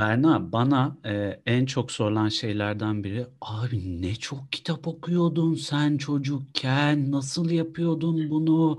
[0.00, 7.10] Berna bana e, en çok sorulan şeylerden biri abi ne çok kitap okuyordun sen çocukken
[7.10, 8.78] nasıl yapıyordun bunu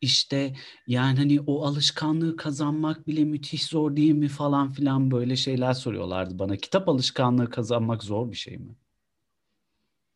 [0.00, 0.54] işte
[0.86, 6.38] yani hani o alışkanlığı kazanmak bile müthiş zor değil mi falan filan böyle şeyler soruyorlardı
[6.38, 8.76] bana kitap alışkanlığı kazanmak zor bir şey mi?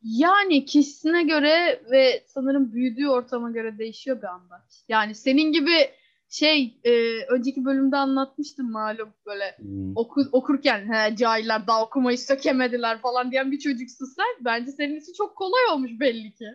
[0.02, 4.66] Yani kişisine göre ve sanırım büyüdüğü ortama göre değişiyor bir anda.
[4.88, 5.90] Yani senin gibi
[6.28, 9.96] şey e, önceki bölümde anlatmıştım malum böyle hmm.
[9.96, 14.44] oku, okurken he, cahiller daha okumayı sökemediler falan diyen bir çocuksun sen.
[14.44, 16.46] Bence senin için çok kolay olmuş belli ki.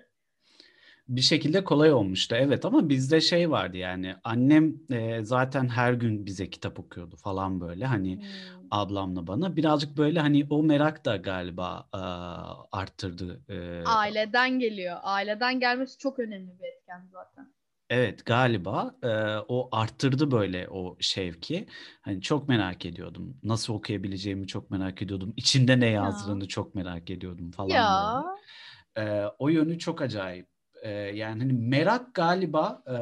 [1.08, 6.26] Bir şekilde kolay olmuştu evet ama bizde şey vardı yani annem e, zaten her gün
[6.26, 8.68] bize kitap okuyordu falan böyle hani hmm.
[8.72, 11.98] ablamla bana birazcık böyle hani o merak da galiba e,
[12.72, 13.42] arttırdı.
[13.50, 17.54] E, Aileden geliyor aileden gelmesi çok önemli bir etken zaten.
[17.92, 19.08] Evet galiba e,
[19.48, 21.68] o arttırdı böyle o şevki.
[22.02, 23.38] Hani çok merak ediyordum.
[23.44, 25.34] Nasıl okuyabileceğimi çok merak ediyordum.
[25.38, 26.48] İçinde ne yazdığını ya.
[26.48, 28.24] çok merak ediyordum falan ya.
[28.96, 29.10] böyle.
[29.10, 30.48] E, o yönü çok acayip.
[30.84, 32.96] E, yani hani merak galiba e,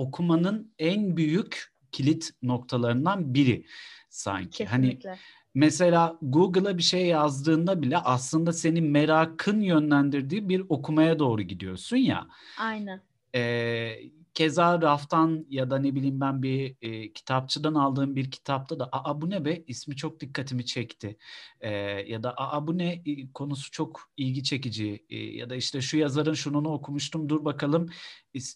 [0.00, 3.66] okumanın en büyük kilit noktalarından biri
[4.10, 4.64] sanki.
[4.66, 5.10] Hani Kesinlikle.
[5.10, 5.18] Hani
[5.54, 12.26] mesela Google'a bir şey yazdığında bile aslında senin merakın yönlendirdiği bir okumaya doğru gidiyorsun ya.
[12.58, 13.00] Aynen.
[13.34, 13.94] E,
[14.34, 19.20] Keza raftan ya da ne bileyim ben bir e, kitapçıdan aldığım bir kitapta da aa
[19.20, 19.64] bu ne be?
[19.66, 21.16] ismi çok dikkatimi çekti.
[21.60, 21.70] E,
[22.10, 23.02] ya da aa bu ne?
[23.34, 25.06] konusu çok ilgi çekici.
[25.10, 27.88] E, ya da işte şu yazarın şununu okumuştum dur bakalım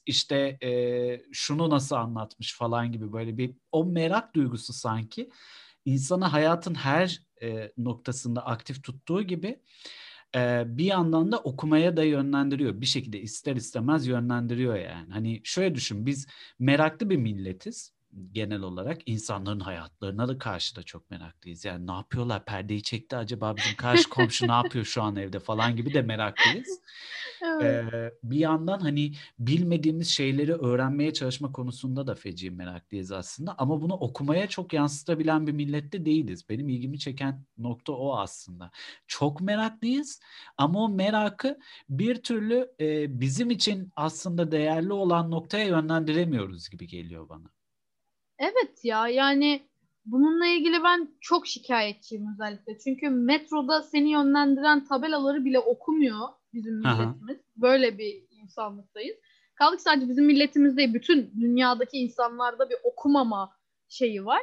[0.07, 5.31] işte e, şunu nasıl anlatmış falan gibi böyle bir o merak duygusu sanki
[5.85, 9.61] insanı hayatın her e, noktasında aktif tuttuğu gibi
[10.37, 12.81] e, bir yandan da okumaya da yönlendiriyor.
[12.81, 15.13] Bir şekilde ister istemez yönlendiriyor yani.
[15.13, 16.27] Hani şöyle düşün biz
[16.59, 17.98] meraklı bir milletiz
[18.33, 21.65] genel olarak insanların hayatlarına da karşı da çok meraklıyız.
[21.65, 22.45] Yani ne yapıyorlar?
[22.45, 26.81] Perdeyi çekti acaba bizim karşı komşu ne yapıyor şu an evde falan gibi de meraklıyız.
[27.43, 27.95] Evet.
[27.95, 33.55] Ee, bir yandan hani bilmediğimiz şeyleri öğrenmeye çalışma konusunda da feci meraklıyız aslında.
[33.59, 36.49] Ama bunu okumaya çok yansıtabilen bir millette değiliz.
[36.49, 38.71] Benim ilgimi çeken nokta o aslında.
[39.07, 40.21] Çok meraklıyız
[40.57, 41.59] ama o merakı
[41.89, 47.58] bir türlü e, bizim için aslında değerli olan noktaya yönlendiremiyoruz gibi geliyor bana.
[48.39, 49.63] Evet ya yani
[50.07, 52.79] bununla ilgili ben çok şikayetçiyim özellikle.
[52.79, 57.37] Çünkü metroda seni yönlendiren tabelaları bile okumuyor bizim milletimiz.
[57.37, 57.45] Aha.
[57.57, 59.17] Böyle bir insanlıktayız.
[59.55, 63.53] Kaldık sadece bizim milletimiz değil, bütün dünyadaki insanlarda bir okumama
[63.89, 64.43] şeyi var.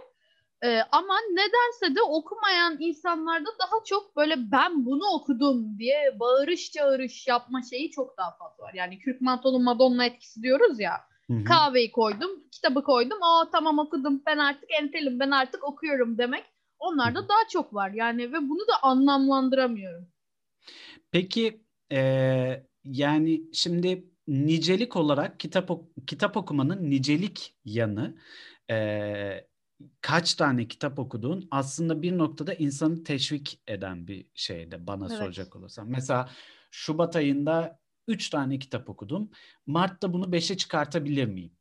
[0.63, 7.27] Ee, ama nedense de okumayan insanlarda daha çok böyle ben bunu okudum diye bağırış çağırış
[7.27, 8.73] yapma şeyi çok daha fazla var.
[8.73, 10.93] Yani Kürk Mantolu Madonna etkisi diyoruz ya.
[11.29, 11.43] Hı-hı.
[11.43, 13.23] Kahveyi koydum, kitabı koydum.
[13.23, 14.21] Aa tamam okudum.
[14.25, 15.19] Ben artık entelim.
[15.19, 16.43] Ben artık okuyorum demek.
[16.79, 17.29] Onlarda Hı-hı.
[17.29, 17.91] daha çok var.
[17.91, 20.07] Yani ve bunu da anlamlandıramıyorum.
[21.11, 25.71] Peki e, yani şimdi nicelik olarak kitap
[26.07, 28.17] kitap okumanın nicelik yanı
[28.71, 29.47] e,
[30.01, 35.17] kaç tane kitap okuduğun aslında bir noktada insanı teşvik eden bir şeyde bana evet.
[35.17, 35.89] soracak olursan.
[35.89, 36.29] Mesela
[36.71, 39.31] Şubat ayında Üç tane kitap okudum.
[39.65, 41.51] Mart'ta bunu beşe çıkartabilir miyim?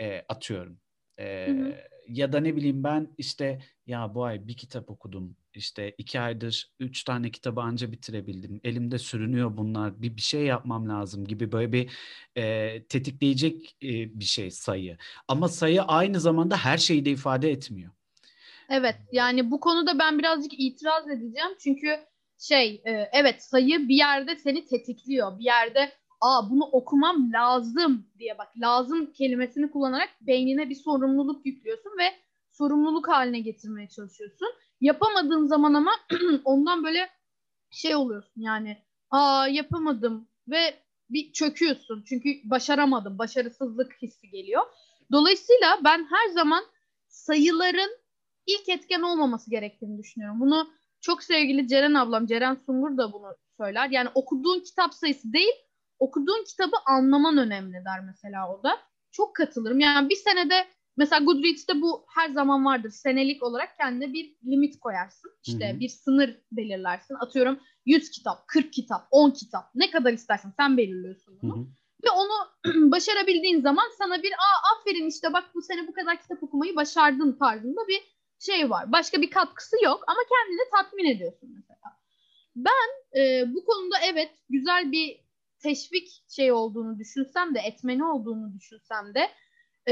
[0.00, 0.80] E, atıyorum.
[1.18, 1.74] E, hı hı.
[2.08, 5.36] Ya da ne bileyim ben işte ya bu ay bir kitap okudum.
[5.54, 8.60] İşte iki aydır üç tane kitabı anca bitirebildim.
[8.64, 10.02] Elimde sürünüyor bunlar.
[10.02, 11.90] Bir, bir şey yapmam lazım gibi böyle bir
[12.36, 14.98] e, tetikleyecek e, bir şey sayı.
[15.28, 17.92] Ama sayı aynı zamanda her şeyi de ifade etmiyor.
[18.70, 21.50] Evet yani bu konuda ben birazcık itiraz edeceğim.
[21.58, 22.00] Çünkü
[22.38, 25.38] şey e, evet sayı bir yerde seni tetikliyor.
[25.38, 31.90] Bir yerde aa bunu okumam lazım diye bak lazım kelimesini kullanarak beynine bir sorumluluk yüklüyorsun
[31.98, 32.04] ve
[32.50, 34.48] sorumluluk haline getirmeye çalışıyorsun.
[34.80, 35.92] Yapamadığın zaman ama
[36.44, 37.08] ondan böyle
[37.70, 40.74] şey oluyorsun yani aa yapamadım ve
[41.10, 42.04] bir çöküyorsun.
[42.08, 43.18] Çünkü başaramadım.
[43.18, 44.62] Başarısızlık hissi geliyor.
[45.12, 46.64] Dolayısıyla ben her zaman
[47.08, 47.98] sayıların
[48.46, 50.40] ilk etken olmaması gerektiğini düşünüyorum.
[50.40, 50.68] Bunu
[51.04, 53.90] çok sevgili Ceren ablam, Ceren Sungur da bunu söyler.
[53.90, 55.52] Yani okuduğun kitap sayısı değil,
[55.98, 58.78] okuduğun kitabı anlaman önemli der mesela o da.
[59.10, 59.80] Çok katılırım.
[59.80, 60.66] Yani bir senede
[60.96, 62.90] mesela Goodreads'te bu her zaman vardır.
[62.90, 65.30] Senelik olarak kendine bir limit koyarsın.
[65.46, 65.80] İşte Hı-hı.
[65.80, 67.14] bir sınır belirlersin.
[67.14, 69.74] Atıyorum 100 kitap, 40 kitap, 10 kitap.
[69.74, 71.56] Ne kadar istersen sen belirliyorsun bunu.
[71.56, 71.66] Hı-hı.
[72.04, 72.32] Ve onu
[72.90, 77.32] başarabildiğin zaman sana bir aa aferin işte bak bu sene bu kadar kitap okumayı başardın
[77.32, 78.13] tarzında bir
[78.46, 78.92] şey var.
[78.92, 81.98] Başka bir katkısı yok ama kendini tatmin ediyorsun mesela.
[82.56, 85.20] Ben e, bu konuda evet güzel bir
[85.58, 89.30] teşvik şey olduğunu düşünsem de etmeni olduğunu düşünsem de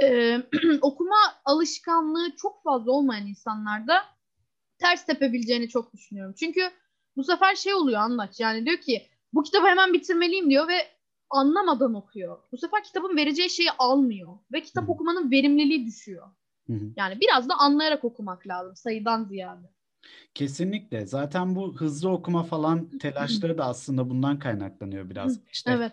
[0.01, 0.37] e,
[0.81, 4.05] okuma alışkanlığı çok fazla olmayan insanlarda
[4.79, 6.35] ters tepebileceğini çok düşünüyorum.
[6.39, 6.71] Çünkü
[7.17, 8.41] bu sefer şey oluyor anlaç.
[8.41, 10.89] Yani diyor ki bu kitabı hemen bitirmeliyim diyor ve
[11.31, 12.39] anlamadan okuyor.
[12.53, 16.29] Bu sefer kitabın vereceği şeyi almıyor ve kitap okumanın verimliliği düşüyor.
[16.67, 16.93] Hı hı.
[16.97, 19.67] Yani biraz da anlayarak okumak lazım sayıdan ziyade.
[20.35, 21.07] Kesinlikle.
[21.07, 25.41] Zaten bu hızlı okuma falan telaşları da aslında bundan kaynaklanıyor biraz.
[25.53, 25.93] İşte Evet.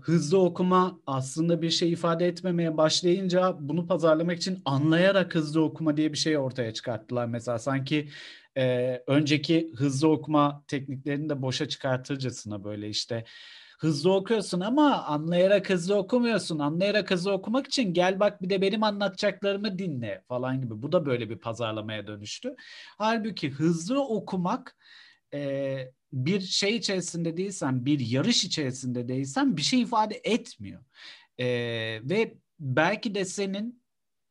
[0.00, 6.12] hızlı okuma aslında bir şey ifade etmemeye başlayınca bunu pazarlamak için anlayarak hızlı okuma diye
[6.12, 7.26] bir şey ortaya çıkarttılar.
[7.26, 8.08] Mesela sanki
[8.56, 13.24] e, önceki hızlı okuma tekniklerini de boşa çıkartırcasına böyle işte
[13.78, 16.58] hızlı okuyorsun ama anlayarak hızlı okumuyorsun.
[16.58, 20.82] Anlayarak hızlı okumak için gel bak bir de benim anlatacaklarımı dinle falan gibi.
[20.82, 22.54] Bu da böyle bir pazarlamaya dönüştü.
[22.98, 24.76] Halbuki hızlı okumak
[25.34, 25.78] e,
[26.12, 30.84] bir şey içerisinde değilsen, bir yarış içerisinde değilsen bir şey ifade etmiyor.
[31.38, 31.46] E,
[32.04, 33.82] ve belki de senin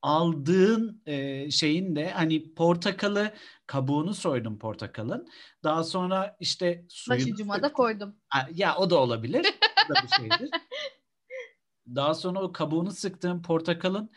[0.01, 3.31] aldığın e, şeyin de hani portakalı
[3.67, 5.27] kabuğunu soydum portakalın.
[5.63, 8.15] Daha sonra işte suyunu Başucuma da koydum.
[8.53, 9.45] Ya o da olabilir.
[9.85, 10.49] O da bir şeydir.
[11.95, 14.09] Daha sonra o kabuğunu sıktığın portakalın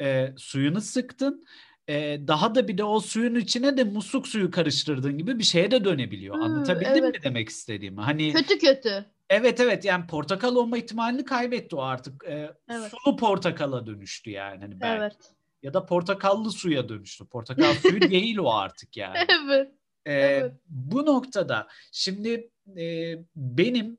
[0.00, 1.44] e, suyunu sıktın.
[1.88, 5.70] E, daha da bir de o suyun içine de musluk suyu karıştırdığın gibi bir şeye
[5.70, 6.34] de dönebiliyor.
[6.34, 7.24] Hmm, Anlatabildim mi evet.
[7.24, 8.00] demek istediğimi?
[8.00, 9.06] Hani Kötü kötü.
[9.30, 12.24] Evet evet yani portakal olma ihtimalini kaybetti o artık.
[12.24, 12.92] E, Evet.
[13.04, 14.60] Sulu portakala dönüştü yani.
[14.60, 15.00] Hani belki.
[15.02, 15.16] Evet.
[15.62, 17.26] Ya da portakallı suya dönüştü.
[17.26, 19.18] Portakal suyu değil o artık yani.
[19.44, 19.72] Evet.
[20.06, 20.52] Ee, Evet.
[20.68, 23.98] Bu noktada şimdi e, benim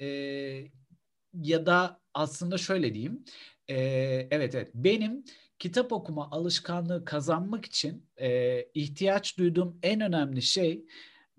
[0.00, 0.06] e,
[1.34, 3.24] ya da aslında şöyle diyeyim.
[3.68, 3.76] e,
[4.30, 5.24] evet evet benim
[5.58, 10.84] kitap okuma alışkanlığı kazanmak için e, ihtiyaç duyduğum en önemli şey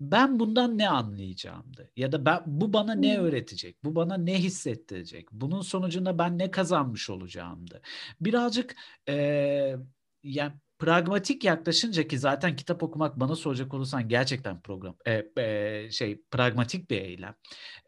[0.00, 5.32] ben bundan ne anlayacağımdı ya da ben bu bana ne öğretecek, bu bana ne hissettirecek,
[5.32, 7.82] bunun sonucunda ben ne kazanmış olacağımdı.
[8.20, 8.76] Birazcık
[9.08, 9.76] e,
[10.22, 16.22] yani pragmatik yaklaşınca ki zaten kitap okumak bana soracak olursan gerçekten program e, e, şey
[16.30, 17.34] pragmatik bir eylem.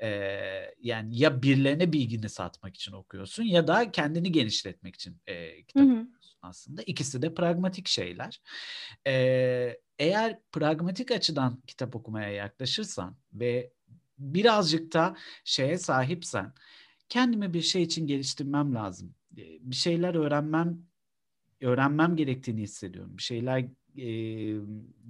[0.03, 0.09] E,
[0.81, 5.87] yani ya birilerine bilgini satmak için okuyorsun ya da kendini genişletmek için e, kitap Hı
[5.87, 5.93] hı.
[5.93, 6.83] okuyorsun aslında.
[6.83, 8.41] İkisi de pragmatik şeyler.
[9.07, 13.73] E, eğer pragmatik açıdan kitap okumaya yaklaşırsan ve
[14.19, 16.53] birazcık da şeye sahipsen
[17.09, 19.15] kendimi bir şey için geliştirmem lazım.
[19.39, 20.79] E, Bir şeyler öğrenmem
[21.61, 23.17] öğrenmem gerektiğini hissediyorum.
[23.19, 23.65] Bir şeyler
[23.99, 24.07] e,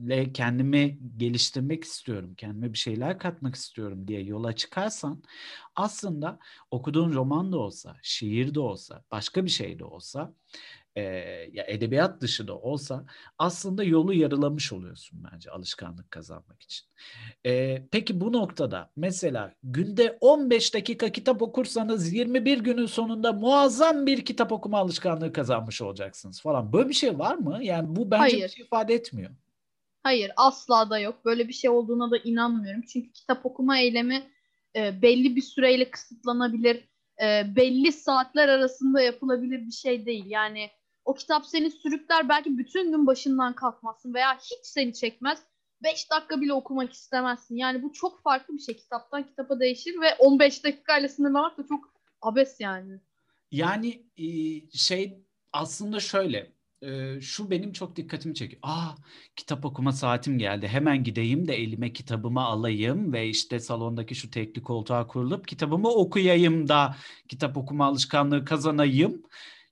[0.09, 2.35] le kendimi geliştirmek istiyorum.
[2.35, 5.23] Kendime bir şeyler katmak istiyorum diye yola çıkarsan
[5.77, 6.39] aslında
[6.71, 10.35] okuduğun roman da olsa, şiir de olsa, başka bir şey de olsa
[10.97, 11.03] e,
[11.53, 13.05] ya edebiyat dışı da olsa
[13.39, 16.87] aslında yolu yarılamış oluyorsun bence alışkanlık kazanmak için.
[17.47, 24.25] E, peki bu noktada mesela günde 15 dakika kitap okursanız 21 günün sonunda muazzam bir
[24.25, 26.73] kitap okuma alışkanlığı kazanmış olacaksınız falan.
[26.73, 27.59] Böyle bir şey var mı?
[27.63, 28.43] Yani bu bence Hayır.
[28.43, 29.31] bir şey ifade etmiyor.
[30.03, 31.25] Hayır asla da yok.
[31.25, 32.83] Böyle bir şey olduğuna da inanmıyorum.
[32.83, 34.31] Çünkü kitap okuma eylemi
[34.77, 36.89] e, belli bir süreyle kısıtlanabilir.
[37.23, 40.25] E, belli saatler arasında yapılabilir bir şey değil.
[40.27, 40.71] Yani
[41.07, 45.39] o kitap seni sürükler belki bütün gün başından kalkmazsın veya hiç seni çekmez.
[45.83, 47.57] 5 dakika bile okumak istemezsin.
[47.57, 48.77] Yani bu çok farklı bir şey.
[48.77, 51.93] Kitaptan kitapa değişir ve 15 dakikayla sınırlamak da çok
[52.23, 53.01] abes yani.
[53.51, 54.27] Yani e,
[54.71, 55.19] şey
[55.53, 56.53] aslında şöyle
[56.83, 58.61] e, şu benim çok dikkatimi çekiyor.
[58.65, 58.91] Aa
[59.37, 60.69] kitap okuma saatim geldi.
[60.69, 66.69] Hemen gideyim de elime kitabımı alayım ve işte salondaki şu tekli koltuğa kurulup kitabımı okuyayım
[66.69, 66.97] da
[67.29, 69.23] kitap okuma alışkanlığı kazanayım.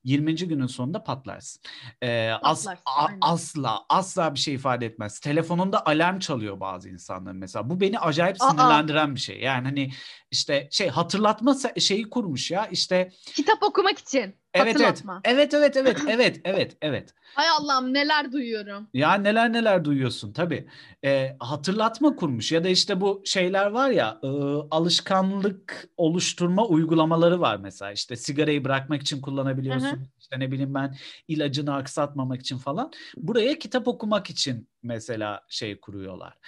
[0.04, 0.34] 20.
[0.48, 1.62] günün sonunda patlarsın.
[2.02, 3.18] Ee, as- Patlarsın, a- aynen.
[3.20, 5.20] asla asla bir şey ifade etmez.
[5.20, 7.70] Telefonunda alarm çalıyor bazı insanların mesela.
[7.70, 8.50] Bu beni acayip Aa.
[8.50, 9.40] sinirlendiren bir şey.
[9.40, 9.90] Yani hani
[10.30, 12.66] işte şey hatırlatma şeyi kurmuş ya.
[12.66, 14.36] İşte Kitap okumak için.
[14.54, 14.86] Evet evet.
[14.86, 15.20] Hatırlatma.
[15.24, 17.14] Evet evet evet evet evet evet.
[17.34, 18.88] Hay Allah'ım neler duyuyorum.
[18.94, 20.68] Ya neler neler duyuyorsun tabii.
[21.04, 24.26] Ee, hatırlatma kurmuş ya da işte bu şeyler var ya e,
[24.70, 27.92] alışkanlık oluşturma uygulamaları var mesela.
[27.92, 30.08] İşte sigarayı bırakmak için kullanabiliyorsun.
[30.24, 30.96] İşte ne bileyim ben
[31.28, 32.92] ilacını aksatmamak için falan.
[33.16, 36.38] Buraya kitap okumak için mesela şey kuruyorlar.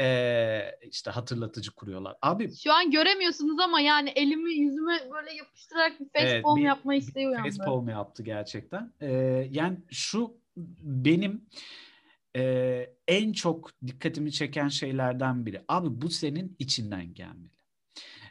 [0.00, 2.16] Ee, işte hatırlatıcı kuruyorlar.
[2.22, 6.94] Abi Şu an göremiyorsunuz ama yani elimi yüzüme böyle yapıştırarak bir Evet, facepalm bir- yapma
[6.94, 7.48] isteği uyandı.
[7.48, 8.92] Facepalm yaptı gerçekten.
[9.00, 9.10] Ee,
[9.50, 10.36] yani şu
[10.82, 11.44] benim
[12.36, 15.62] e, en çok dikkatimi çeken şeylerden biri.
[15.68, 17.52] Abi bu senin içinden gelmeli.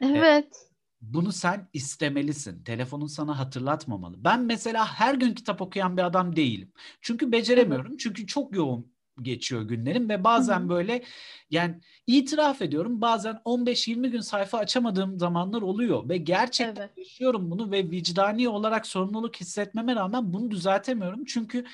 [0.01, 0.70] Evet.
[1.01, 2.63] Bunu sen istemelisin.
[2.63, 4.23] Telefonun sana hatırlatmamalı.
[4.23, 6.71] Ben mesela her gün kitap okuyan bir adam değilim.
[7.01, 7.97] Çünkü beceremiyorum.
[7.97, 8.91] Çünkü çok yoğun
[9.21, 11.03] geçiyor günlerim ve bazen böyle
[11.49, 16.97] yani itiraf ediyorum bazen 15-20 gün sayfa açamadığım zamanlar oluyor ve gerçekten Evet.
[16.97, 21.25] yaşıyorum bunu ve vicdani olarak sorumluluk hissetmeme rağmen bunu düzeltemiyorum.
[21.25, 21.65] Çünkü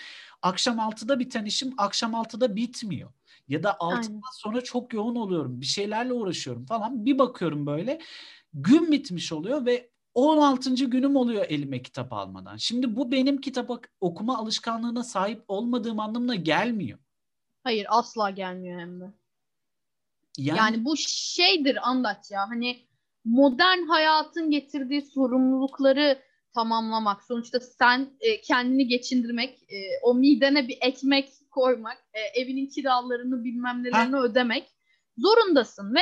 [0.41, 3.09] akşam 6'da biten işim akşam 6'da bitmiyor.
[3.47, 5.61] Ya da 6 saat sonra çok yoğun oluyorum.
[5.61, 7.05] Bir şeylerle uğraşıyorum falan.
[7.05, 7.99] Bir bakıyorum böyle
[8.57, 10.73] gün bitmiş oluyor ve 16.
[10.73, 12.57] günüm oluyor elime kitap almadan.
[12.57, 13.71] Şimdi bu benim kitap
[14.01, 16.99] okuma alışkanlığına sahip olmadığım anlamına gelmiyor.
[17.63, 19.13] Hayır asla gelmiyor hem de.
[20.37, 22.87] Yani, yani bu şeydir anlat ya hani
[23.25, 26.21] modern hayatın getirdiği sorumlulukları
[26.53, 27.23] tamamlamak.
[27.23, 33.83] Sonuçta sen e, kendini geçindirmek, e, o midene bir ekmek koymak, e, evinin kiralarını bilmem
[33.83, 34.23] nelerini ha.
[34.23, 34.67] ödemek
[35.17, 36.01] zorundasın ve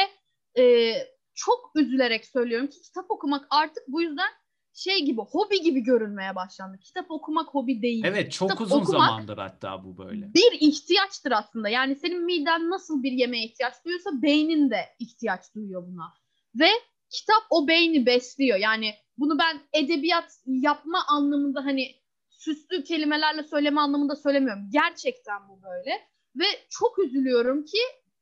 [0.61, 0.93] e,
[1.35, 4.29] çok üzülerek söylüyorum ki kitap okumak artık bu yüzden
[4.73, 6.79] şey gibi hobi gibi görülmeye başlandı.
[6.79, 8.03] Kitap okumak hobi değil.
[8.07, 10.33] Evet çok kitap uzun zamandır hatta bu böyle.
[10.33, 11.69] Bir ihtiyaçtır aslında.
[11.69, 16.13] Yani senin miden nasıl bir yemeğe ihtiyaç duyuyorsa beynin de ihtiyaç duyuyor buna.
[16.55, 16.69] Ve
[17.09, 18.57] kitap o beyni besliyor.
[18.57, 21.95] Yani bunu ben edebiyat yapma anlamında hani
[22.29, 24.63] süslü kelimelerle söyleme anlamında söylemiyorum.
[24.71, 25.91] Gerçekten bu böyle.
[26.35, 27.77] Ve çok üzülüyorum ki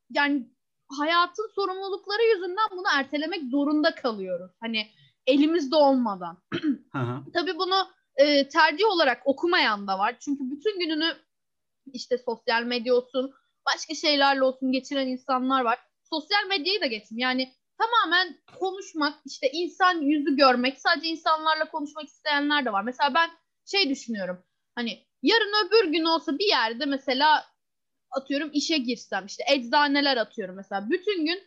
[0.10, 0.50] yani
[1.00, 4.52] hayatın sorumlulukları yüzünden bunu ertelemek zorunda kalıyoruz.
[4.60, 4.88] Hani
[5.28, 6.38] elimizde olmadan.
[7.34, 10.16] Tabii bunu e, tercih olarak okumayan da var.
[10.20, 11.18] Çünkü bütün gününü
[11.94, 13.34] işte sosyal medya olsun,
[13.74, 15.80] başka şeylerle olsun geçiren insanlar var.
[16.04, 17.18] Sosyal medyayı da geçtim.
[17.18, 22.84] Yani tamamen konuşmak, işte insan yüzü görmek, sadece insanlarla konuşmak isteyenler de var.
[22.84, 23.30] Mesela ben
[23.66, 24.44] şey düşünüyorum.
[24.76, 27.46] Hani yarın öbür gün olsa bir yerde mesela
[28.14, 31.44] atıyorum işe girsem işte eczaneler atıyorum mesela bütün gün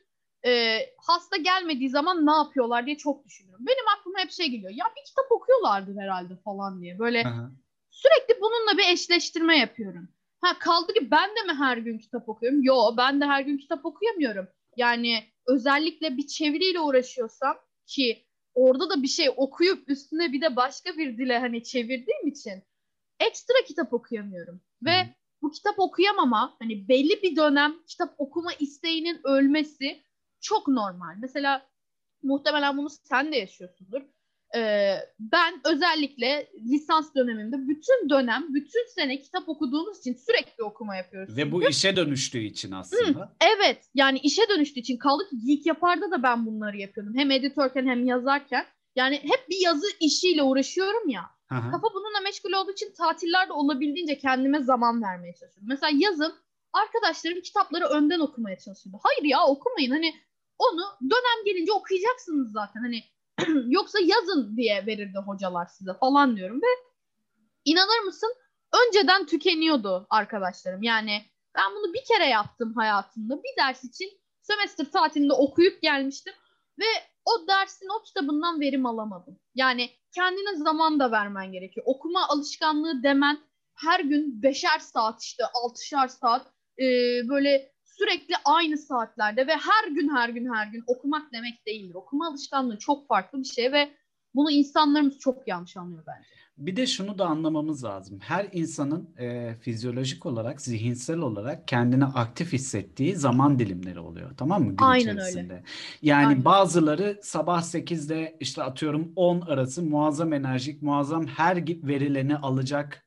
[0.46, 3.66] e, hasta gelmediği zaman ne yapıyorlar diye çok düşünüyorum.
[3.66, 4.70] Benim aklıma hep şey geliyor.
[4.70, 6.98] Ya bir kitap okuyorlardır herhalde falan diye.
[6.98, 7.50] Böyle Aha.
[7.90, 10.08] sürekli bununla bir eşleştirme yapıyorum.
[10.40, 12.62] Ha kaldı ki ben de mi her gün kitap okuyorum?
[12.62, 14.48] Yo ben de her gün kitap okuyamıyorum.
[14.76, 17.56] Yani özellikle bir çeviriyle uğraşıyorsam
[17.86, 22.62] ki orada da bir şey okuyup üstüne bir de başka bir dile hani çevirdiğim için
[23.20, 24.60] ekstra kitap okuyamıyorum.
[24.82, 25.10] Ve hmm.
[25.46, 30.02] Bu kitap okuyamama hani belli bir dönem kitap okuma isteğinin ölmesi
[30.40, 31.14] çok normal.
[31.20, 31.66] Mesela
[32.22, 34.02] muhtemelen bunu sen de yaşıyorsundur.
[34.56, 41.36] Ee, ben özellikle lisans dönemimde bütün dönem, bütün sene kitap okuduğumuz için sürekli okuma yapıyoruz.
[41.36, 41.70] Ve bu Çünkü...
[41.70, 43.20] işe dönüştüğü için aslında.
[43.20, 47.14] Hı, evet yani işe dönüştüğü için kaldık Geek Yapar'da da ben bunları yapıyordum.
[47.16, 48.66] Hem editörken hem yazarken.
[48.96, 51.22] Yani hep bir yazı işiyle uğraşıyorum ya.
[51.50, 51.70] Aha.
[51.70, 55.68] Kafa bununla meşgul olduğu için tatillerde olabildiğince kendime zaman vermeye çalışıyorum.
[55.68, 56.34] Mesela yazın
[56.72, 59.00] arkadaşlarım kitapları önden okumaya çalışıyordu.
[59.02, 60.14] Hayır ya okumayın hani
[60.58, 62.80] onu dönem gelince okuyacaksınız zaten.
[62.80, 63.02] Hani
[63.72, 66.66] yoksa yazın diye verirdi hocalar size falan diyorum ve
[67.64, 68.34] inanır mısın
[68.86, 70.82] önceden tükeniyordu arkadaşlarım.
[70.82, 71.22] Yani
[71.56, 73.42] ben bunu bir kere yaptım hayatımda.
[73.42, 74.10] Bir ders için
[74.42, 76.34] semester tatilinde okuyup gelmiştim
[76.78, 76.84] ve
[77.24, 79.38] o dersin o kitabından verim alamadım.
[79.54, 81.86] Yani kendine zaman da vermen gerekiyor.
[81.88, 83.38] Okuma alışkanlığı demen
[83.74, 86.46] her gün beşer saat işte altışar saat
[86.78, 86.84] e,
[87.28, 91.94] böyle sürekli aynı saatlerde ve her gün her gün her gün okumak demek değildir.
[91.94, 93.90] Okuma alışkanlığı çok farklı bir şey ve
[94.34, 96.28] bunu insanlarımız çok yanlış anlıyor bence.
[96.58, 98.18] Bir de şunu da anlamamız lazım.
[98.20, 104.36] Her insanın e, fizyolojik olarak, zihinsel olarak kendini aktif hissettiği zaman dilimleri oluyor.
[104.36, 104.76] Tamam mı?
[104.76, 105.52] Gün Aynen içerisinde.
[105.54, 105.64] öyle.
[106.02, 106.44] Yani Aynen.
[106.44, 111.56] bazıları sabah 8'de işte atıyorum 10 arası muazzam enerjik, muazzam her
[111.88, 113.05] verileni alacak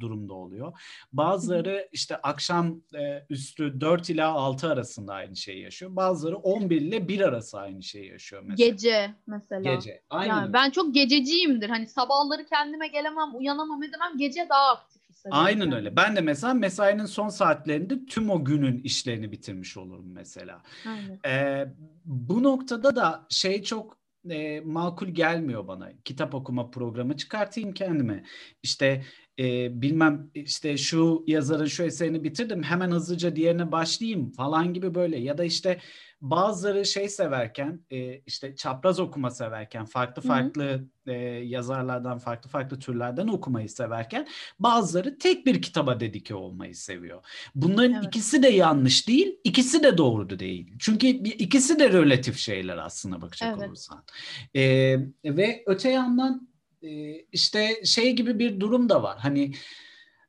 [0.00, 0.72] durumda oluyor.
[1.12, 2.80] Bazıları işte akşam
[3.30, 5.96] üstü 4 ila 6 arasında aynı şeyi yaşıyor.
[5.96, 8.70] Bazıları 11 ile 1 arası aynı şeyi yaşıyor mesela.
[8.70, 9.74] Gece mesela.
[9.74, 10.02] Gece.
[10.10, 10.34] Aynen.
[10.34, 11.68] Yani ben çok gececiyimdir.
[11.68, 14.18] Hani sabahları kendime gelemem, uyanamam edemem.
[14.18, 15.46] Gece daha aktif hissediyorum.
[15.46, 15.74] Aynen yani.
[15.74, 15.96] öyle.
[15.96, 20.62] Ben de mesela mesainin son saatlerinde tüm o günün işlerini bitirmiş olurum mesela.
[20.86, 21.20] Aynen.
[21.26, 21.68] Ee,
[22.04, 25.92] bu noktada da şey çok e, makul gelmiyor bana.
[26.04, 28.24] Kitap okuma programı çıkartayım kendime.
[28.62, 29.04] İşte
[29.38, 35.18] e, bilmem işte şu yazarın şu eserini bitirdim hemen hızlıca diğerine başlayayım falan gibi böyle
[35.18, 35.80] ya da işte
[36.22, 41.12] bazıları şey severken e, işte çapraz okuma severken farklı farklı e,
[41.44, 47.24] yazarlardan farklı farklı türlerden okumayı severken bazıları tek bir kitaba dedike olmayı seviyor.
[47.54, 48.04] Bunların evet.
[48.04, 50.74] ikisi de yanlış değil, ikisi de doğru değil.
[50.78, 53.68] Çünkü ikisi de relatif şeyler aslında bakacak evet.
[53.68, 54.04] olursan.
[54.54, 54.62] E,
[55.24, 56.51] ve öte yandan
[57.32, 59.18] işte şey gibi bir durum da var.
[59.18, 59.52] Hani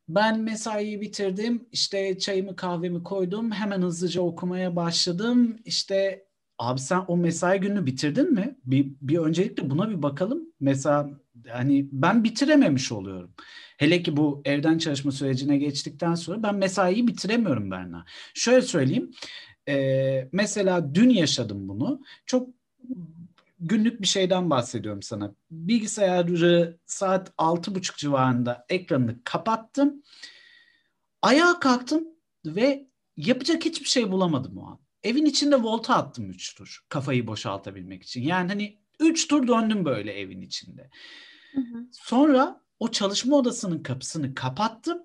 [0.10, 5.58] ben mesaiyi bitirdim, işte çayımı kahvemi koydum, hemen hızlıca okumaya başladım.
[5.66, 6.26] İşte
[6.58, 8.56] abi sen o mesai gününü bitirdin mi?
[8.66, 10.42] Bir, bir öncelikle buna bir bakalım.
[10.60, 11.10] Mesela
[11.50, 13.34] hani ben bitirememiş oluyorum.
[13.78, 18.06] Hele ki bu evden çalışma sürecine geçtikten sonra ben mesaiyi bitiremiyorum Berna.
[18.34, 19.12] Şöyle söyleyeyim.
[19.70, 22.02] E, mesela dün yaşadım bunu.
[22.26, 22.50] Çok
[23.68, 25.36] günlük bir şeyden bahsediyorum sana.
[25.52, 30.04] Bilgisayarı saat altı buçuk civarında ekranını kapattım.
[31.22, 32.08] Ayağa kalktım
[32.46, 34.80] ve yapacak hiçbir şey bulamadım o an.
[35.04, 38.22] Evin içinde volta attım 3 tur kafayı boşaltabilmek için.
[38.22, 40.90] Yani hani 3 tur döndüm böyle evin içinde.
[41.54, 41.88] Hı hı.
[41.92, 45.04] Sonra o çalışma odasının kapısını kapattım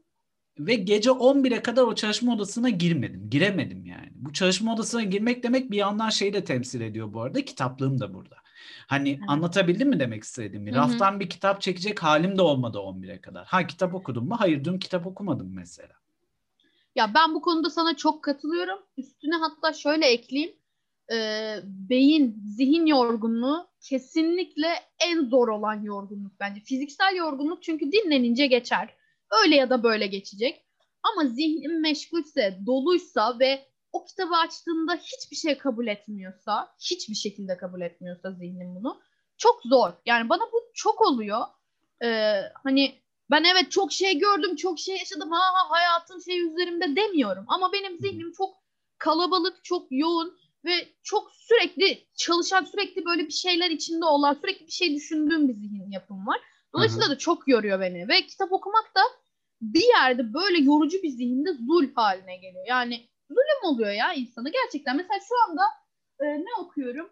[0.58, 3.30] ve gece 11'e kadar o çalışma odasına girmedim.
[3.30, 4.08] Giremedim yani.
[4.14, 7.44] Bu çalışma odasına girmek demek bir yandan şeyi de temsil ediyor bu arada.
[7.44, 8.36] Kitaplığım da burada.
[8.86, 9.22] Hani evet.
[9.28, 10.70] anlatabildim mi demek istediğimi?
[10.70, 10.78] Hı-hı.
[10.78, 13.46] Raftan bir kitap çekecek halim de olmadı 11'e kadar.
[13.46, 14.36] Ha kitap okudum mu?
[14.38, 15.94] Hayır dün kitap okumadım mesela.
[16.94, 18.78] Ya ben bu konuda sana çok katılıyorum.
[18.96, 20.56] Üstüne hatta şöyle ekleyeyim.
[21.12, 24.68] Ee, beyin, zihin yorgunluğu kesinlikle
[25.06, 26.60] en zor olan yorgunluk bence.
[26.60, 28.94] Fiziksel yorgunluk çünkü dinlenince geçer.
[29.42, 30.64] Öyle ya da böyle geçecek.
[31.02, 37.80] Ama zihnin meşgulse, doluysa ve o kitabı açtığında hiçbir şey kabul etmiyorsa, hiçbir şekilde kabul
[37.80, 39.00] etmiyorsa zihnin bunu
[39.36, 39.92] çok zor.
[40.06, 41.40] Yani bana bu çok oluyor.
[42.04, 45.30] Ee, hani ben evet çok şey gördüm, çok şey yaşadım.
[45.30, 47.44] Ha, ha hayatın şey üzerimde demiyorum.
[47.48, 48.54] Ama benim zihnim çok
[48.98, 54.72] kalabalık, çok yoğun ve çok sürekli çalışan, sürekli böyle bir şeyler içinde olan, sürekli bir
[54.72, 56.40] şey düşündüğüm bir zihin yapım var.
[56.74, 57.14] Dolayısıyla Hı-hı.
[57.14, 59.00] da çok yoruyor beni ve kitap okumak da
[59.60, 62.64] bir yerde böyle yorucu bir zihinde zul haline geliyor.
[62.68, 64.96] Yani zulüm oluyor ya insana gerçekten.
[64.96, 65.62] Mesela şu anda
[66.20, 67.10] e, ne okuyorum?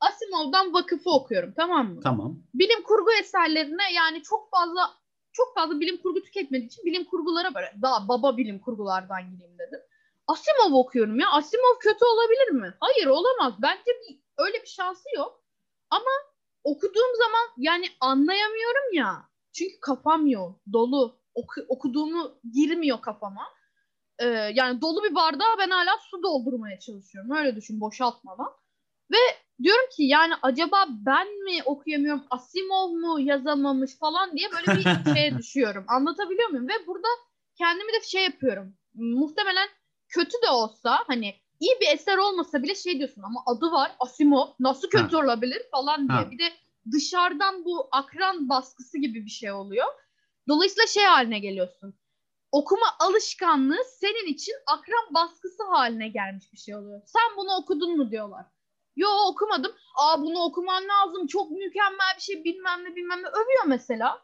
[0.00, 2.00] Asimov'dan Vakıf'ı okuyorum tamam mı?
[2.00, 2.38] Tamam.
[2.54, 4.90] Bilim kurgu eserlerine yani çok fazla
[5.32, 9.80] çok fazla bilim kurgu tüketmediği için bilim kurgulara böyle daha baba bilim kurgulardan gireyim dedim.
[10.26, 11.30] Asimov okuyorum ya.
[11.30, 12.74] Asimov kötü olabilir mi?
[12.80, 13.54] Hayır olamaz.
[13.62, 15.44] Bence bir, öyle bir şansı yok.
[15.90, 16.10] Ama
[16.64, 19.28] okuduğum zaman yani anlayamıyorum ya.
[19.52, 20.60] Çünkü kafam yok.
[20.72, 21.18] Dolu.
[21.34, 23.42] Oku, okuduğumu girmiyor kafama.
[24.18, 27.30] Ee, yani dolu bir bardağa ben hala su doldurmaya çalışıyorum.
[27.30, 28.52] Öyle düşün boşaltmadan.
[29.12, 29.16] Ve
[29.62, 35.38] diyorum ki yani acaba ben mi okuyamıyorum Asimov mu yazamamış falan diye böyle bir şeye
[35.38, 35.84] düşüyorum.
[35.88, 36.68] Anlatabiliyor muyum?
[36.68, 37.08] Ve burada
[37.58, 38.74] kendimi de şey yapıyorum.
[38.94, 39.68] Muhtemelen
[40.08, 44.46] kötü de olsa hani iyi bir eser olmasa bile şey diyorsun ama adı var Asimov
[44.60, 45.24] nasıl kötü ha.
[45.24, 46.18] olabilir falan diye.
[46.18, 46.30] Ha.
[46.30, 46.52] Bir de
[46.92, 49.86] dışarıdan bu akran baskısı gibi bir şey oluyor.
[50.48, 51.94] Dolayısıyla şey haline geliyorsun.
[52.54, 57.02] Okuma alışkanlığı senin için akran baskısı haline gelmiş bir şey oluyor.
[57.06, 58.46] Sen bunu okudun mu diyorlar.
[58.96, 59.72] Yo okumadım.
[59.96, 61.26] Aa bunu okuman lazım.
[61.26, 63.28] Çok mükemmel bir şey bilmem ne bilmem ne.
[63.28, 64.22] Övüyor mesela.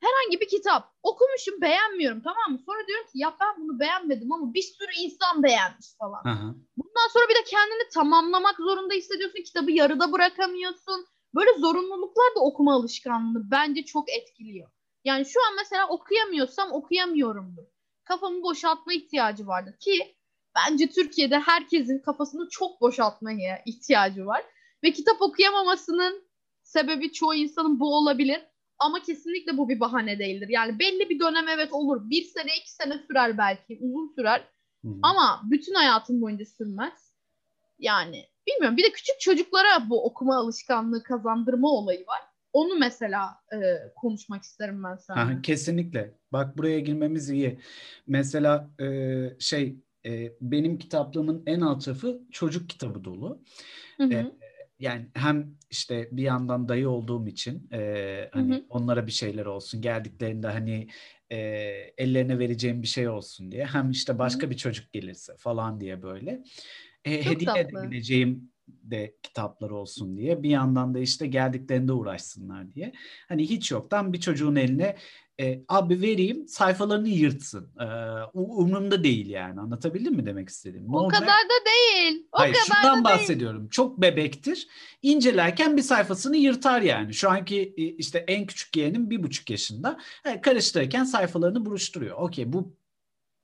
[0.00, 0.92] Herhangi bir kitap.
[1.02, 2.58] Okumuşum beğenmiyorum tamam mı?
[2.66, 6.22] Sonra diyorum ki ya ben bunu beğenmedim ama bir sürü insan beğenmiş falan.
[6.24, 6.54] Aha.
[6.76, 9.42] Bundan sonra bir de kendini tamamlamak zorunda hissediyorsun.
[9.42, 11.06] Kitabı yarıda bırakamıyorsun.
[11.34, 14.70] Böyle zorunluluklar da okuma alışkanlığını bence çok etkiliyor.
[15.04, 17.64] Yani şu an mesela okuyamıyorsam okuyamıyorumdur.
[18.04, 20.16] Kafamı boşaltma ihtiyacı vardır ki
[20.56, 24.44] bence Türkiye'de herkesin kafasını çok boşaltmaya ihtiyacı var.
[24.82, 26.28] Ve kitap okuyamamasının
[26.62, 28.40] sebebi çoğu insanın bu olabilir.
[28.78, 30.48] Ama kesinlikle bu bir bahane değildir.
[30.48, 32.10] Yani belli bir dönem evet olur.
[32.10, 33.78] Bir sene, iki sene sürer belki.
[33.80, 34.48] Uzun sürer.
[34.84, 34.94] Hı-hı.
[35.02, 37.14] Ama bütün hayatın boyunca sürmez.
[37.78, 38.76] Yani bilmiyorum.
[38.76, 42.33] Bir de küçük çocuklara bu okuma alışkanlığı kazandırma olayı var.
[42.54, 43.58] Onu mesela e,
[43.96, 45.42] konuşmak isterim ben sana.
[45.42, 46.14] kesinlikle.
[46.32, 47.58] Bak buraya girmemiz iyi.
[48.06, 48.86] Mesela e,
[49.38, 53.42] şey e, benim kitaplığımın en alt tarafı çocuk kitabı dolu.
[53.96, 54.14] Hı hı.
[54.14, 54.32] E,
[54.78, 58.64] yani hem işte bir yandan dayı olduğum için e, hani hı hı.
[58.68, 60.88] onlara bir şeyler olsun geldiklerinde hani
[61.30, 61.36] e,
[61.98, 64.50] ellerine vereceğim bir şey olsun diye hem işte başka hı hı.
[64.50, 66.42] bir çocuk gelirse falan diye böyle
[67.04, 67.60] e, hediye tatlı.
[67.60, 72.92] edebileceğim de kitaplar olsun diye bir yandan da işte geldiklerinde uğraşsınlar diye.
[73.28, 74.96] Hani hiç yoktan bir çocuğun eline
[75.40, 77.70] e, abi vereyim sayfalarını yırtsın.
[77.80, 77.86] E,
[78.34, 79.60] umurumda değil yani.
[79.60, 80.92] Anlatabildim mi demek istediğim?
[80.92, 81.20] Ne o olacak?
[81.20, 82.26] kadar da değil.
[82.32, 83.60] O Hayır, kadar şundan da bahsediyorum.
[83.60, 83.70] Değil.
[83.70, 84.68] Çok bebektir.
[85.02, 87.14] İncelerken bir sayfasını yırtar yani.
[87.14, 89.98] Şu anki işte en küçük yeğenim bir buçuk yaşında.
[90.26, 92.16] Yani karıştırırken sayfalarını buruşturuyor.
[92.18, 92.76] Okey bu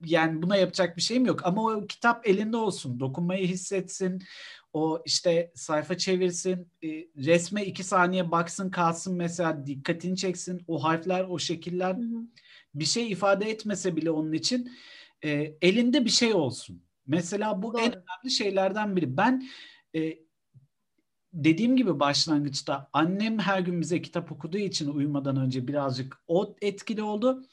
[0.04, 4.22] yani buna yapacak bir şeyim yok ama o kitap elinde olsun, dokunmayı hissetsin,
[4.72, 10.62] o işte sayfa çevirsin, e, resme iki saniye baksın kalsın mesela dikkatini çeksin.
[10.66, 12.22] O harfler, o şekiller hı hı.
[12.74, 14.72] bir şey ifade etmese bile onun için
[15.24, 15.30] e,
[15.62, 16.82] elinde bir şey olsun.
[17.06, 17.82] Mesela bu Doğru.
[17.82, 19.16] en önemli şeylerden biri.
[19.16, 19.48] Ben
[19.96, 20.18] e,
[21.32, 27.02] dediğim gibi başlangıçta annem her gün bize kitap okuduğu için uyumadan önce birazcık o etkili
[27.02, 27.44] oldu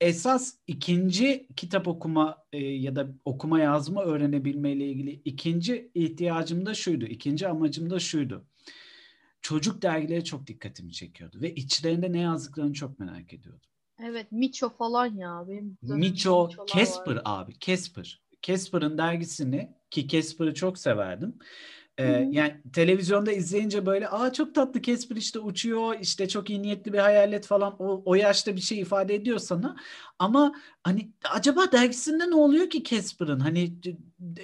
[0.00, 6.74] esas ikinci kitap okuma e, ya da okuma yazma öğrenebilme ile ilgili ikinci ihtiyacım da
[6.74, 7.04] şuydu.
[7.04, 8.46] İkinci amacım da şuydu.
[9.42, 13.68] Çocuk dergileri çok dikkatimi çekiyordu ve içlerinde ne yazdıklarını çok merak ediyordum.
[14.02, 15.44] Evet, Miço falan ya.
[15.48, 17.22] Benim Miço, Casper var.
[17.24, 18.22] abi, Casper.
[18.42, 21.38] Casper'ın dergisini ki Casper'ı çok severdim.
[21.98, 26.92] Ee, yani televizyonda izleyince böyle aa çok tatlı Casper işte uçuyor işte çok iyi niyetli
[26.92, 27.76] bir hayalet falan.
[27.78, 29.76] O, o yaşta bir şey ifade ediyor sana.
[30.18, 30.54] Ama
[30.84, 33.40] hani acaba dergisinde ne oluyor ki Casper'ın?
[33.40, 33.74] Hani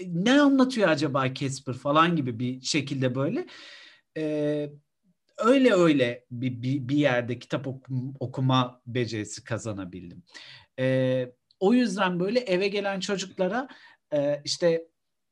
[0.07, 3.47] ne anlatıyor acaba Casper falan gibi bir şekilde böyle.
[4.17, 4.71] Ee,
[5.39, 10.23] öyle öyle bir, bir, bir yerde kitap okum, okuma becerisi kazanabildim.
[10.79, 13.69] Ee, o yüzden böyle eve gelen çocuklara
[14.15, 14.87] e, işte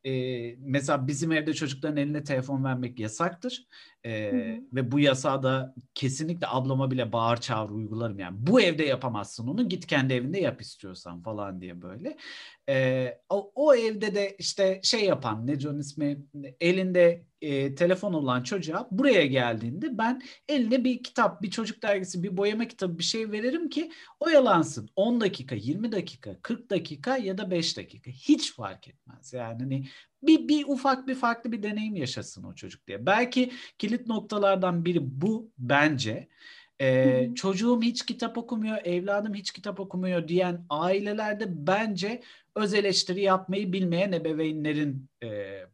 [0.04, 3.66] e, mesela bizim evde çocukların eline telefon vermek yasaktır.
[4.06, 4.32] E,
[4.72, 8.18] ve bu yasağı da kesinlikle ablama bile bağır çağır uygularım.
[8.18, 12.16] Yani bu evde yapamazsın onu git kendi evinde yap istiyorsan falan diye böyle.
[12.68, 16.18] E, o, o evde de işte şey yapan ne John ismi
[16.60, 22.36] elinde e, telefon olan çocuğa buraya geldiğinde ben eline bir kitap, bir çocuk dergisi, bir
[22.36, 24.88] boyama kitabı bir şey veririm ki oyalansın.
[24.96, 29.32] 10 dakika, 20 dakika, 40 dakika ya da 5 dakika hiç fark etmez.
[29.32, 29.86] Yani hani
[30.22, 33.06] bir, bir ufak bir farklı bir deneyim yaşasın o çocuk diye.
[33.06, 36.28] Belki kilit noktalardan biri bu bence.
[36.80, 42.22] Ee, çocuğum hiç kitap okumuyor, evladım hiç kitap okumuyor diyen ailelerde bence
[42.56, 45.28] öz eleştiri yapmayı bilmeyen ebeveynlerin e,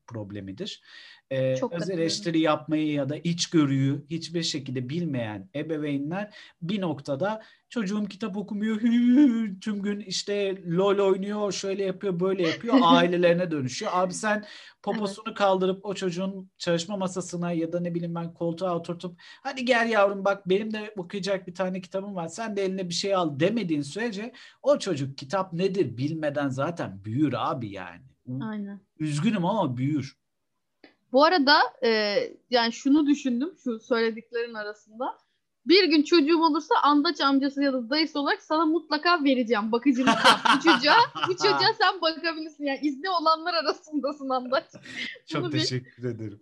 [0.06, 0.82] problemidir.
[1.30, 8.04] E, Çok öz eleştiri yapmayı ya da içgörüyü hiçbir şekilde bilmeyen ebeveynler bir noktada çocuğum
[8.04, 13.92] kitap okumuyor hü, tüm gün işte lol oynuyor şöyle yapıyor böyle yapıyor ailelerine dönüşüyor.
[13.94, 14.44] Abi sen
[14.82, 19.88] poposunu kaldırıp o çocuğun çalışma masasına ya da ne bileyim ben koltuğa oturtup hadi gel
[19.90, 23.40] yavrum bak benim de okuyacak bir tane kitabım var sen de eline bir şey al.
[23.40, 26.65] demediğin sürece o çocuk kitap nedir bilmeden zaten
[27.04, 28.02] büyür abi yani.
[28.42, 28.80] Aynen.
[28.98, 30.16] Üzgünüm ama büyür.
[31.12, 32.18] Bu arada e,
[32.50, 35.18] yani şunu düşündüm şu söylediklerin arasında.
[35.66, 39.72] Bir gün çocuğum olursa andaç amcası ya da dayısı olarak sana mutlaka vereceğim.
[39.72, 40.40] Bakıcılık yap.
[40.56, 40.96] Bu çocuğa,
[41.28, 42.64] bu çocuğa sen bakabilirsin.
[42.64, 44.64] Yani izni olanlar arasındasın andaç.
[45.26, 46.40] Çok Bunu teşekkür bir, ederim.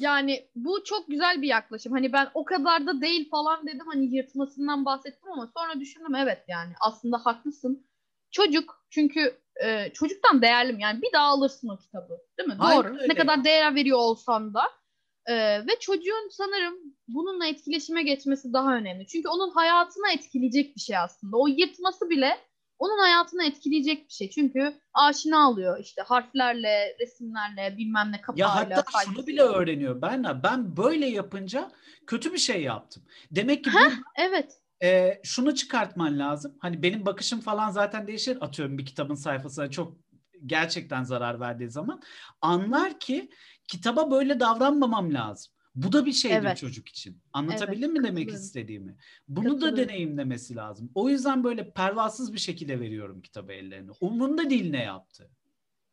[0.00, 1.92] Yani bu çok güzel bir yaklaşım.
[1.92, 3.86] Hani ben o kadar da değil falan dedim.
[3.86, 7.86] Hani yırtmasından bahsettim ama sonra düşündüm evet yani aslında haklısın.
[8.30, 10.82] Çocuk çünkü e, çocuktan değerli mi?
[10.82, 12.18] Yani bir daha alırsın o kitabı.
[12.38, 12.56] Değil mi?
[12.58, 12.94] Aynen Doğru.
[12.94, 13.08] Öyle.
[13.08, 14.62] Ne kadar değer veriyor olsan da.
[15.26, 16.74] E, ve çocuğun sanırım
[17.08, 19.06] bununla etkileşime geçmesi daha önemli.
[19.06, 21.36] Çünkü onun hayatına etkileyecek bir şey aslında.
[21.36, 22.38] O yırtması bile
[22.78, 24.30] onun hayatına etkileyecek bir şey.
[24.30, 28.46] Çünkü aşina alıyor işte harflerle, resimlerle, bilmem ne kapağıyla.
[28.46, 29.14] Ya hatta kalbisi.
[29.14, 30.02] şunu bile öğreniyor.
[30.02, 31.70] Ben ben böyle yapınca
[32.06, 33.02] kötü bir şey yaptım.
[33.30, 36.56] Demek ki Heh, bu evet e, şunu çıkartman lazım.
[36.58, 38.38] Hani benim bakışım falan zaten değişir.
[38.40, 39.96] Atıyorum bir kitabın sayfasına çok
[40.46, 42.02] gerçekten zarar verdiği zaman.
[42.40, 43.30] Anlar ki
[43.68, 45.52] kitaba böyle davranmamam lazım.
[45.74, 46.56] Bu da bir şeydir evet.
[46.56, 47.22] çocuk için.
[47.32, 48.96] Anlatabildim evet, mi demek istediğimi?
[49.28, 50.90] Bunu da deneyimlemesi lazım.
[50.94, 53.90] O yüzden böyle pervasız bir şekilde veriyorum kitabı ellerine.
[54.00, 55.30] Umurunda değil ne yaptı.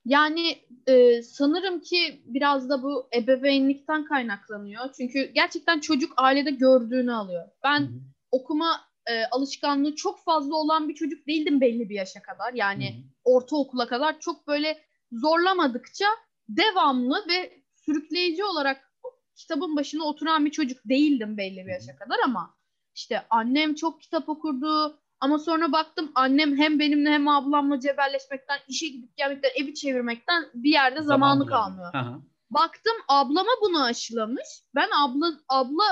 [0.05, 4.83] Yani e, sanırım ki biraz da bu ebeveynlikten kaynaklanıyor.
[4.97, 7.47] Çünkü gerçekten çocuk ailede gördüğünü alıyor.
[7.63, 12.53] Ben Hı-hı okuma e, alışkanlığı çok fazla olan bir çocuk değildim belli bir yaşa kadar.
[12.53, 13.03] Yani Hı-hı.
[13.23, 16.05] ortaokula kadar çok böyle zorlamadıkça
[16.49, 18.93] devamlı ve sürükleyici olarak
[19.35, 22.55] kitabın başına oturan bir çocuk değildim belli bir yaşa kadar ama
[22.95, 28.87] işte annem çok kitap okurdu ama sonra baktım annem hem benimle hem ablamla cebelleşmekten, işe
[28.87, 31.93] gidip gelmekten, evi çevirmekten bir yerde zamanı kalmıyor.
[31.93, 32.19] Aha.
[32.49, 34.63] Baktım ablama bunu aşılamış.
[34.75, 35.83] Ben abla abla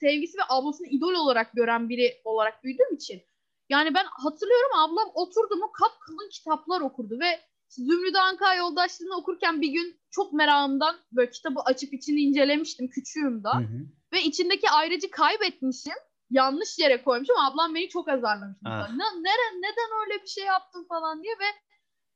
[0.00, 3.22] sevgisi ve ablasını idol olarak gören biri olarak büyüdüğüm için.
[3.68, 9.62] Yani ben hatırlıyorum ablam oturdu mu kap kalın kitaplar okurdu ve Zümrüt Anka yoldaşlığını okurken
[9.62, 13.54] bir gün çok merakımdan böyle kitabı açıp içini incelemiştim küçüğüm da.
[13.54, 13.86] Hı hı.
[14.12, 15.94] Ve içindeki ayrıcı kaybetmişim.
[16.30, 17.36] Yanlış yere koymuşum.
[17.38, 18.58] Ablam beni çok azarlamış.
[18.64, 18.90] Ah.
[18.90, 21.46] Ne, nere, neden öyle bir şey yaptın falan diye ve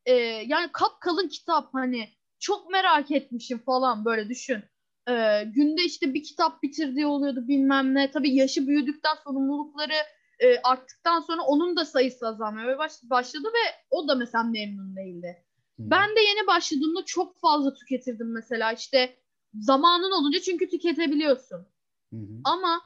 [0.06, 0.14] e,
[0.46, 4.64] yani kap kalın kitap hani çok merak etmişim falan böyle düşün.
[5.10, 8.10] Ee, günde işte bir kitap bitirdiği oluyordu bilmem ne.
[8.10, 9.94] Tabii yaşı büyüdükten sorumlulukları
[10.38, 15.44] e, arttıktan sonra onun da sayısı azalmaya baş, başladı ve o da mesela memnun değildi.
[15.76, 15.90] Hmm.
[15.90, 19.16] Ben de yeni başladığımda çok fazla tüketirdim mesela işte
[19.54, 21.66] zamanın olunca çünkü tüketebiliyorsun.
[22.10, 22.40] Hmm.
[22.44, 22.80] Ama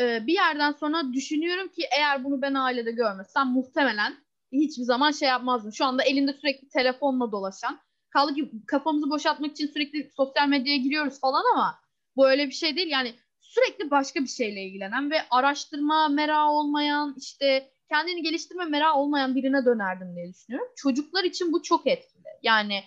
[0.00, 4.14] e, bir yerden sonra düşünüyorum ki eğer bunu ben ailede görmesem muhtemelen
[4.52, 5.72] hiçbir zaman şey yapmazdım.
[5.72, 7.80] Şu anda elinde sürekli telefonla dolaşan
[8.16, 11.78] Kaldı ki kafamızı boşaltmak için sürekli sosyal medyaya giriyoruz falan ama
[12.16, 12.88] bu öyle bir şey değil.
[12.88, 19.34] Yani sürekli başka bir şeyle ilgilenen ve araştırma merak olmayan işte kendini geliştirme merak olmayan
[19.34, 20.68] birine dönerdim diye düşünüyorum.
[20.76, 22.24] Çocuklar için bu çok etkili.
[22.42, 22.80] Yani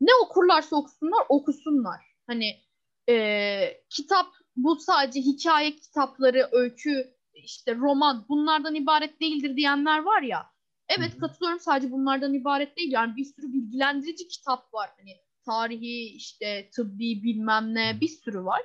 [0.00, 2.00] ne okurlarsa okusunlar okusunlar.
[2.26, 2.56] Hani
[3.08, 10.53] e, kitap bu sadece hikaye kitapları, öykü, işte roman bunlardan ibaret değildir diyenler var ya.
[10.88, 12.92] Evet katılıyorum sadece bunlardan ibaret değil.
[12.92, 14.90] Yani bir sürü bilgilendirici kitap var.
[14.98, 18.62] Hani tarihi, işte tıbbi bilmem ne bir sürü var.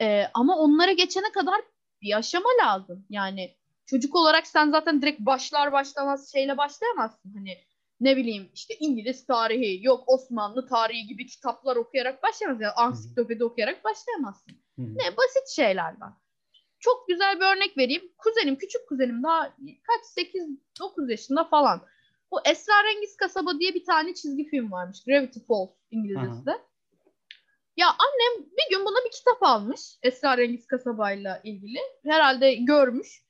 [0.00, 1.60] Ee, ama onlara geçene kadar
[2.02, 3.06] bir aşama lazım.
[3.10, 3.56] Yani
[3.86, 7.34] çocuk olarak sen zaten direkt başlar başlamaz şeyle başlayamazsın.
[7.34, 7.58] Hani
[8.00, 12.64] ne bileyim işte İngiliz tarihi, yok Osmanlı tarihi gibi kitaplar okuyarak başlayamazsın.
[12.64, 14.52] Yani ansiklopedi okuyarak başlayamazsın.
[14.76, 14.94] Hı-hı.
[14.94, 16.12] Ne basit şeylerden.
[16.78, 18.12] Çok güzel bir örnek vereyim.
[18.18, 20.26] Kuzenim, küçük kuzenim daha kaç
[20.80, 21.82] 8-9 yaşında falan.
[22.30, 25.04] Bu Esrarengiz Kasaba diye bir tane çizgi film varmış.
[25.06, 26.50] Gravity Falls İngilizcesi.
[26.50, 26.58] Aha.
[27.76, 29.80] Ya annem bir gün buna bir kitap almış.
[30.02, 31.78] Esrarengiz Kasaba'yla ilgili.
[32.04, 33.22] Herhalde görmüş.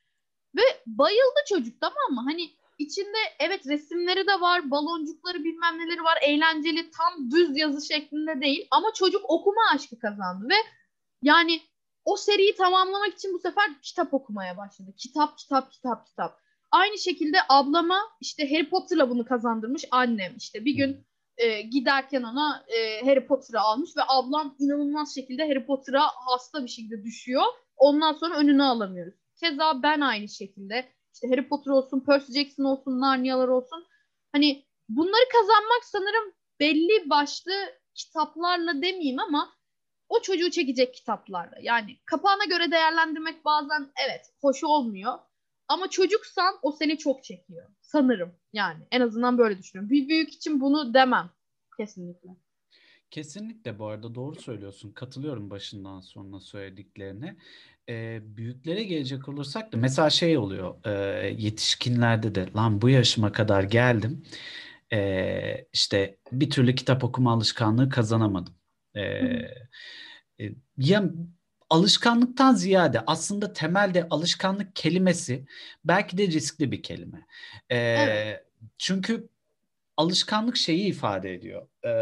[0.57, 2.23] Ve bayıldı çocuk tamam mı?
[2.25, 8.41] Hani içinde evet resimleri de var, baloncukları bilmem neleri var, eğlenceli, tam düz yazı şeklinde
[8.41, 8.67] değil.
[8.71, 10.55] Ama çocuk okuma aşkı kazandı ve
[11.23, 11.61] yani
[12.07, 14.90] o seriyi tamamlamak için bu sefer kitap okumaya başladı.
[14.97, 16.40] Kitap, kitap, kitap, kitap.
[16.71, 20.37] Aynı şekilde ablama işte Harry Potter'la bunu kazandırmış annem.
[20.37, 25.66] İşte bir gün e, giderken ona e, Harry Potter'ı almış ve ablam inanılmaz şekilde Harry
[25.66, 27.42] Potter'a hasta bir şekilde düşüyor.
[27.77, 29.14] Ondan sonra önünü alamıyoruz.
[29.40, 33.87] Keza ben aynı şekilde işte Harry Potter olsun, Percy Jackson olsun, Narnia'lar olsun.
[34.33, 37.53] Hani bunları kazanmak sanırım belli başlı
[37.95, 39.56] kitaplarla demeyeyim ama
[40.09, 41.57] o çocuğu çekecek kitaplarla.
[41.62, 45.12] Yani kapağına göre değerlendirmek bazen evet hoş olmuyor.
[45.69, 47.69] Ama çocuksan o seni çok çekiyor.
[47.81, 48.87] Sanırım yani.
[48.90, 49.90] En azından böyle düşünüyorum.
[49.90, 51.31] Bir büyük için bunu demem.
[51.77, 52.29] Kesinlikle.
[53.11, 54.92] Kesinlikle bu arada doğru söylüyorsun.
[54.92, 57.37] Katılıyorum başından sonuna söylediklerine.
[57.88, 63.62] Ee, büyüklere gelecek olursak da mesela şey oluyor e, yetişkinlerde de lan bu yaşıma kadar
[63.62, 64.25] geldim
[64.92, 68.55] e, işte bir türlü kitap okuma alışkanlığı kazanamadım.
[68.97, 69.03] E,
[70.41, 71.05] e, ya
[71.71, 75.47] alışkanlıktan ziyade aslında temelde alışkanlık kelimesi
[75.85, 77.27] belki de riskli bir kelime.
[77.71, 78.45] E, evet.
[78.79, 79.29] Çünkü
[79.97, 81.69] alışkanlık şeyi ifade ediyor.
[81.85, 81.93] E,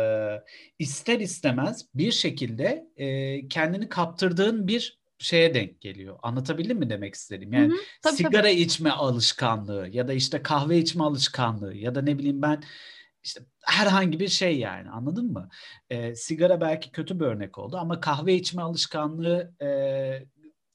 [0.79, 6.19] ister istemez bir şekilde e, kendini kaptırdığın bir şeye denk geliyor.
[6.23, 7.53] Anlatabildim mi demek istediğim?
[7.53, 8.53] Yani hı hı, tabii, sigara tabii.
[8.53, 12.63] içme alışkanlığı ya da işte kahve içme alışkanlığı ya da ne bileyim ben
[13.23, 15.49] işte herhangi bir şey yani anladın mı?
[15.91, 19.69] E, sigara belki kötü bir örnek oldu ama kahve içme alışkanlığı e,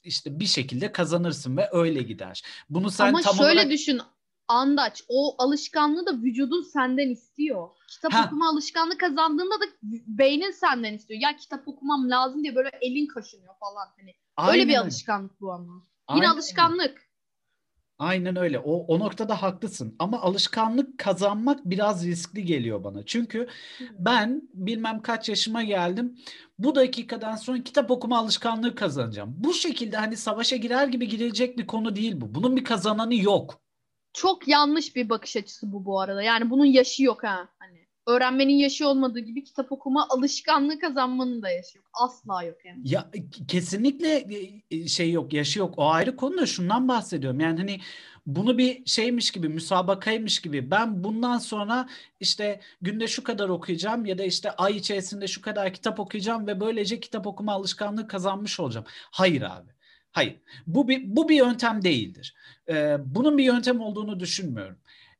[0.02, 2.42] işte bir şekilde kazanırsın ve öyle gider.
[2.68, 3.70] Bunu sen ama tam şöyle olarak...
[3.70, 4.00] düşün
[4.48, 7.68] Andaç o alışkanlığı da vücudun senden istiyor.
[7.88, 8.24] Kitap ha.
[8.26, 9.64] okuma alışkanlığı kazandığında da
[10.06, 11.20] beynin senden istiyor.
[11.20, 14.14] Ya kitap okumam lazım diye böyle elin kaşınıyor falan hani.
[14.36, 14.54] Aynen.
[14.54, 15.86] Öyle bir alışkanlık bu ama.
[16.14, 16.34] Yine Aynen.
[16.34, 17.09] alışkanlık.
[18.00, 18.58] Aynen öyle.
[18.58, 19.96] O, o noktada haklısın.
[19.98, 23.06] Ama alışkanlık kazanmak biraz riskli geliyor bana.
[23.06, 23.48] Çünkü
[23.98, 26.18] ben bilmem kaç yaşıma geldim.
[26.58, 29.34] Bu dakikadan sonra kitap okuma alışkanlığı kazanacağım.
[29.36, 32.34] Bu şekilde hani savaşa girer gibi girilecek bir konu değil bu.
[32.34, 33.60] Bunun bir kazananı yok.
[34.12, 36.22] Çok yanlış bir bakış açısı bu bu arada.
[36.22, 37.48] Yani bunun yaşı yok ha.
[37.58, 37.79] Hani
[38.10, 41.86] öğrenmenin yaşı olmadığı gibi kitap okuma alışkanlığı kazanmanın da yaşı yok.
[41.92, 42.80] Asla yok yani.
[42.84, 43.10] Ya
[43.48, 44.26] kesinlikle
[44.70, 45.74] e, şey yok, yaşı yok.
[45.76, 47.40] O ayrı konu da şundan bahsediyorum.
[47.40, 47.80] Yani hani
[48.26, 51.88] bunu bir şeymiş gibi, müsabakaymış gibi ben bundan sonra
[52.20, 56.60] işte günde şu kadar okuyacağım ya da işte ay içerisinde şu kadar kitap okuyacağım ve
[56.60, 58.86] böylece kitap okuma alışkanlığı kazanmış olacağım.
[59.10, 59.70] Hayır abi.
[60.12, 60.36] Hayır.
[60.66, 62.34] Bu bir bu bir yöntem değildir.
[62.68, 64.78] Ee, bunun bir yöntem olduğunu düşünmüyorum.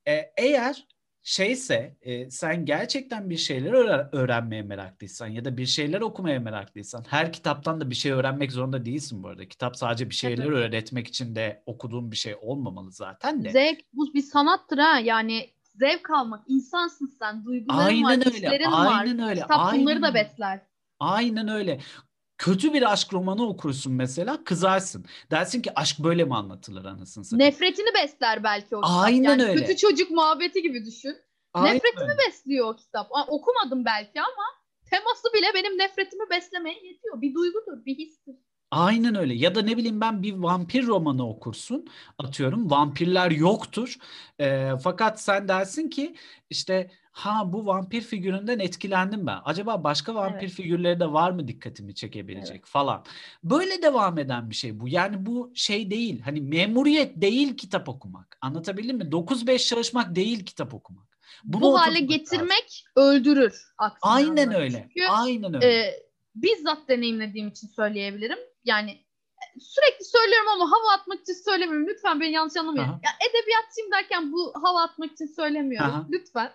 [0.09, 0.87] Ee, eğer
[1.23, 3.73] şeyse e, sen gerçekten bir şeyler
[4.13, 8.85] öğrenmeye meraklıysan ya da bir şeyler okumaya meraklıysan her kitaptan da bir şey öğrenmek zorunda
[8.85, 9.49] değilsin bu arada.
[9.49, 10.57] Kitap sadece bir şeyler evet.
[10.57, 13.51] öğretmek için de okuduğun bir şey olmamalı zaten de.
[13.51, 19.19] Zevk bu bir sanattır ha yani zevk almak insansın sen duyguların aynen var öyle, aynen
[19.19, 19.31] var.
[19.31, 20.61] Öyle, Kitap aynen bunları da besler.
[20.99, 21.81] Aynen öyle
[22.41, 25.05] kötü bir aşk romanı okursun mesela kızarsın.
[25.31, 27.53] Dersin ki aşk böyle mi anlatılır anasını satayım.
[27.53, 29.05] Nefretini besler belki o kitap.
[29.05, 29.55] Aynen yani öyle.
[29.55, 31.17] Kötü çocuk muhabbeti gibi düşün.
[31.55, 32.19] Aynen nefretimi öyle.
[32.27, 33.09] besliyor o kitap.
[33.29, 34.45] Okumadım belki ama
[34.91, 37.21] teması bile benim nefretimi beslemeye yetiyor.
[37.21, 38.37] Bir duygudur, bir histir.
[38.71, 39.35] Aynen öyle.
[39.35, 41.87] Ya da ne bileyim ben bir vampir romanı okursun.
[42.19, 43.97] Atıyorum vampirler yoktur.
[44.41, 46.15] E, fakat sen dersin ki
[46.51, 49.39] işte ha bu vampir figüründen etkilendim ben.
[49.45, 50.51] Acaba başka vampir evet.
[50.51, 52.67] figürleri de var mı dikkatimi çekebilecek evet.
[52.67, 53.05] falan.
[53.45, 54.89] Böyle devam eden bir şey bu.
[54.89, 56.21] Yani bu şey değil.
[56.21, 58.39] Hani memuriyet değil kitap okumak.
[58.41, 59.05] Anlatabildim mi?
[59.05, 61.11] 9-5 çalışmak değil kitap okumak.
[61.45, 63.11] Bunu bu hale getirmek lazım.
[63.11, 63.63] öldürür.
[64.03, 64.89] Aynen öyle.
[64.95, 65.67] Çünkü, Aynen öyle.
[65.67, 66.03] E,
[66.35, 68.39] bizzat deneyimlediğim için söyleyebilirim.
[68.65, 71.89] Yani e, sürekli söylüyorum ama hava atmak için söylemiyorum.
[71.89, 72.89] Lütfen beni yanlış anlamayın.
[72.89, 73.01] Aha.
[73.05, 75.91] Ya edebiyatçıyım derken bu hava atmak için söylemiyorum.
[75.91, 76.07] Aha.
[76.11, 76.53] Lütfen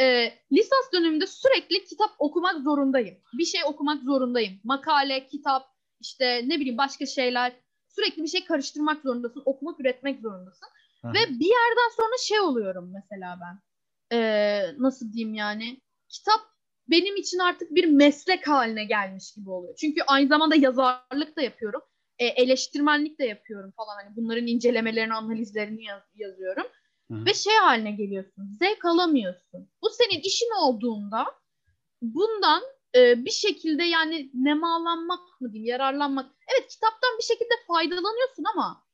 [0.00, 3.16] e, lisans döneminde sürekli kitap okumak zorundayım.
[3.38, 4.60] Bir şey okumak zorundayım.
[4.64, 5.66] Makale, kitap,
[6.00, 7.52] işte ne bileyim başka şeyler.
[7.88, 9.42] Sürekli bir şey karıştırmak zorundasın.
[9.44, 10.68] Okumak, üretmek zorundasın.
[11.02, 11.08] Hı.
[11.08, 13.58] Ve bir yerden sonra şey oluyorum mesela ben.
[14.16, 14.20] E,
[14.78, 15.80] nasıl diyeyim yani.
[16.08, 16.40] Kitap
[16.88, 19.74] benim için artık bir meslek haline gelmiş gibi oluyor.
[19.80, 21.80] Çünkü aynı zamanda yazarlık da yapıyorum.
[22.18, 23.94] E, eleştirmenlik de yapıyorum falan.
[23.94, 26.66] Hani bunların incelemelerini, analizlerini yaz, yazıyorum.
[27.10, 27.24] Hı.
[27.24, 28.44] Ve şey haline geliyorsun.
[28.58, 29.70] Zevk alamıyorsun.
[29.82, 31.26] Bu senin işin olduğunda
[32.02, 32.62] bundan
[32.96, 36.30] e, bir şekilde yani nemalanmak mı diyeyim, yararlanmak.
[36.52, 38.84] Evet kitaptan bir şekilde faydalanıyorsun ama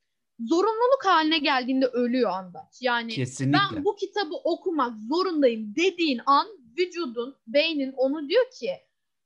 [0.40, 2.68] zorunluluk haline geldiğinde ölüyor anda.
[2.80, 3.58] Yani Kesinlikle.
[3.76, 6.46] ben bu kitabı okumak zorundayım dediğin an
[6.78, 8.70] vücudun, beynin onu diyor ki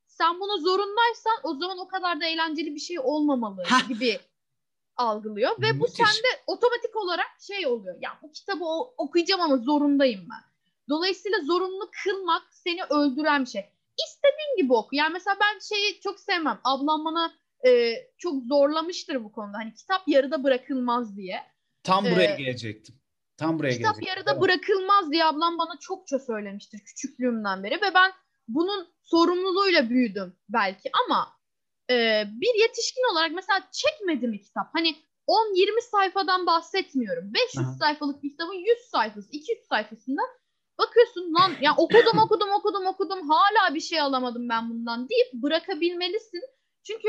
[0.07, 3.89] sen bunu zorundaysan o zaman o kadar da eğlenceli bir şey olmamalı Heh.
[3.89, 4.19] gibi
[4.97, 5.81] algılıyor ve Müthiş.
[5.81, 7.97] bu sende otomatik olarak şey oluyor.
[8.01, 8.65] Ya bu kitabı
[8.97, 10.55] okuyacağım ama zorundayım ben.
[10.89, 13.65] Dolayısıyla zorunlu kılmak seni öldüren bir şey.
[14.07, 14.97] İstediğin gibi oku.
[14.97, 16.61] Yani mesela ben şeyi çok sevmem.
[16.65, 17.33] Ablam bana
[17.67, 19.59] e, çok zorlamıştır bu konuda.
[19.59, 21.43] Hani kitap yarıda bırakılmaz diye.
[21.83, 22.95] Tam buraya ee, gelecektim.
[23.37, 24.09] Tam buraya kitap gelecektim.
[24.09, 24.43] yarıda evet.
[24.43, 28.13] bırakılmaz diye ablam bana çokça söylemiştir küçüklüğümden beri ve ben
[28.49, 31.29] bunun sorumluluğuyla büyüdüm belki ama
[31.91, 34.67] e, bir yetişkin olarak mesela çekmedi mi kitap?
[34.73, 34.97] Hani
[35.29, 37.35] 10-20 sayfadan bahsetmiyorum.
[37.35, 37.73] 500 Aha.
[37.73, 40.23] sayfalık bir kitabın 100 sayfası, 200 sayfasında
[40.79, 46.43] bakıyorsun lan ya okudum okudum okudum okudum hala bir şey alamadım ben bundan deyip bırakabilmelisin.
[46.87, 47.09] Çünkü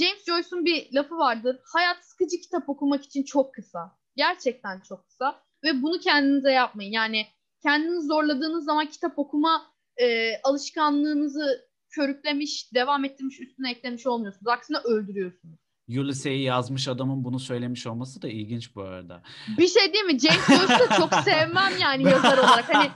[0.00, 1.60] James Joyce'un bir lafı vardır.
[1.72, 3.98] Hayat sıkıcı kitap okumak için çok kısa.
[4.16, 5.42] Gerçekten çok kısa.
[5.64, 6.92] Ve bunu kendinize yapmayın.
[6.92, 7.26] Yani
[7.62, 14.48] kendinizi zorladığınız zaman kitap okuma e, alışkanlığınızı körüklemiş, devam ettirmiş, üstüne eklemiş olmuyorsunuz.
[14.48, 15.58] Aksine öldürüyorsunuz.
[15.88, 19.22] Ulysse'yi yazmış adamın bunu söylemiş olması da ilginç bu arada.
[19.58, 20.18] Bir şey değil mi?
[20.18, 22.74] James Joyce'u çok sevmem yani yazar olarak.
[22.74, 22.90] Hani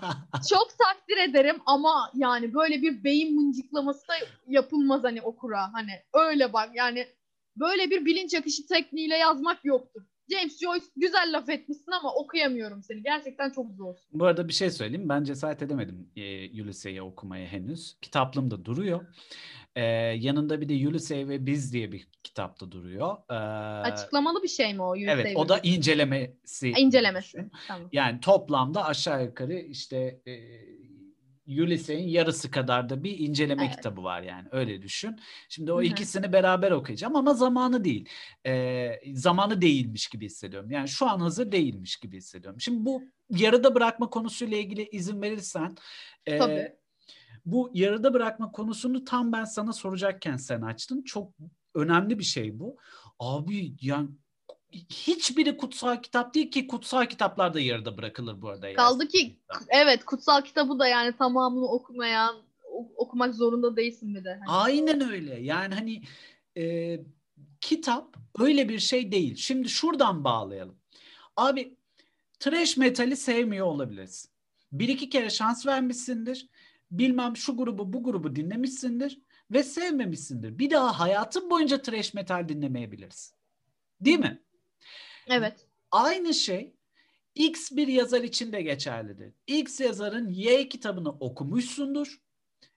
[0.51, 4.13] çok takdir ederim ama yani böyle bir beyin mıncıklaması da
[4.47, 5.73] yapılmaz hani okura.
[5.73, 7.07] Hani öyle bak yani
[7.57, 10.03] böyle bir bilinç akışı tekniğiyle yazmak yoktur.
[10.31, 13.03] James Joyce güzel laf etmişsin ama okuyamıyorum seni.
[13.03, 13.95] Gerçekten çok zor.
[14.13, 15.09] Bu arada bir şey söyleyeyim.
[15.09, 17.97] Ben cesaret edemedim e, Ulysse'yi okumaya henüz.
[18.03, 19.07] Kitaplığımda duruyor.
[19.77, 19.83] Ee,
[20.19, 23.17] yanında bir de Ulysses ve Biz diye bir kitapta duruyor.
[23.31, 23.35] Ee,
[23.93, 24.91] Açıklamalı bir şey mi o?
[24.91, 26.73] Ulysses evet o da incelemesi.
[26.79, 27.51] İncelemesi.
[27.69, 27.89] Tamam.
[27.93, 30.33] Yani toplamda aşağı yukarı işte e,
[31.61, 33.77] Ulysses'in yarısı kadar da bir inceleme evet.
[33.77, 35.17] kitabı var yani öyle düşün.
[35.49, 35.85] Şimdi o Hı-hı.
[35.85, 38.09] ikisini beraber okuyacağım ama zamanı değil.
[38.47, 40.71] Ee, zamanı değilmiş gibi hissediyorum.
[40.71, 42.61] Yani şu an hazır değilmiş gibi hissediyorum.
[42.61, 45.77] Şimdi bu yarıda bırakma konusuyla ilgili izin verirsen
[46.27, 46.73] e, Tabii.
[47.47, 51.03] bu yarıda bırakma konusunu tam ben sana soracakken sen açtın.
[51.03, 51.33] Çok
[51.75, 52.77] önemli bir şey bu.
[53.19, 54.09] Abi yani
[54.73, 58.75] hiçbiri kutsal kitap değil ki kutsal kitaplar da yarıda bırakılır bu arada.
[58.75, 59.37] Kaldı ki
[59.69, 62.37] evet kutsal kitabı da yani tamamını okumayan
[62.97, 64.31] okumak zorunda değilsin bir de.
[64.31, 64.49] Hani.
[64.49, 65.41] Aynen öyle.
[65.41, 66.03] Yani hani
[66.57, 66.99] e,
[67.61, 69.37] kitap öyle bir şey değil.
[69.37, 70.77] Şimdi şuradan bağlayalım.
[71.37, 71.77] Abi
[72.41, 74.31] trash metali sevmiyor olabilirsin.
[74.73, 76.49] Bir iki kere şans vermişsindir.
[76.91, 80.59] Bilmem şu grubu bu grubu dinlemişsindir ve sevmemişsindir.
[80.59, 83.35] Bir daha hayatın boyunca trash metal dinlemeyebilirsin.
[84.01, 84.43] Değil mi?
[85.27, 85.67] Evet.
[85.91, 86.77] Aynı şey
[87.35, 89.35] X bir yazar için de geçerlidir.
[89.47, 92.21] X yazarın Y kitabını okumuşsundur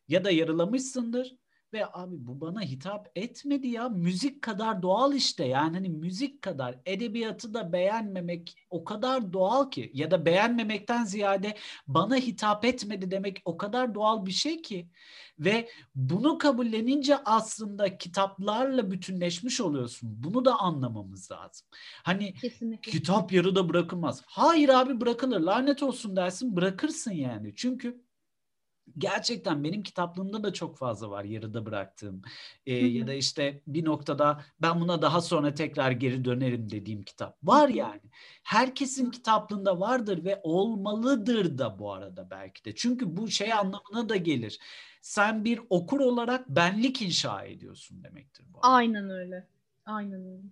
[0.07, 1.35] ya da yarılamışsındır
[1.75, 6.79] ve abi bu bana hitap etmedi ya müzik kadar doğal işte yani hani müzik kadar
[6.85, 11.55] edebiyatı da beğenmemek o kadar doğal ki ya da beğenmemekten ziyade
[11.87, 14.89] bana hitap etmedi demek o kadar doğal bir şey ki
[15.39, 20.23] ve bunu kabullenince aslında kitaplarla bütünleşmiş oluyorsun.
[20.23, 21.67] Bunu da anlamamız lazım.
[22.03, 22.91] Hani Kesinlikle.
[22.91, 24.21] kitap yarıda bırakılmaz.
[24.25, 25.39] Hayır abi bırakılır.
[25.39, 27.53] Lanet olsun dersin bırakırsın yani.
[27.55, 28.04] Çünkü
[28.97, 32.21] gerçekten benim kitaplığımda da çok fazla var yarıda bıraktığım
[32.65, 37.37] ee, ya da işte bir noktada ben buna daha sonra tekrar geri dönerim dediğim kitap
[37.43, 38.01] var yani.
[38.43, 42.75] Herkesin kitaplığında vardır ve olmalıdır da bu arada belki de.
[42.75, 44.59] Çünkü bu şey anlamına da gelir.
[45.01, 48.57] Sen bir okur olarak benlik inşa ediyorsun demektir bu.
[48.57, 48.75] Arada.
[48.75, 49.47] Aynen öyle.
[49.85, 50.43] Aynen öyle.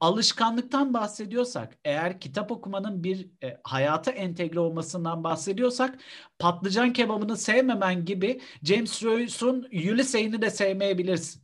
[0.00, 5.98] Alışkanlıktan bahsediyorsak, eğer kitap okumanın bir e, hayata entegre olmasından bahsediyorsak,
[6.38, 11.42] patlıcan kebabını sevmemen gibi James Joyce'un Ulysses'ini de sevmeyebilirsin.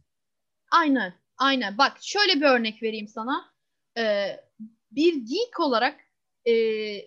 [0.70, 1.78] Aynen, aynen.
[1.78, 3.44] Bak şöyle bir örnek vereyim sana.
[3.98, 4.40] Ee,
[4.90, 6.00] bir geek olarak
[6.44, 6.54] e,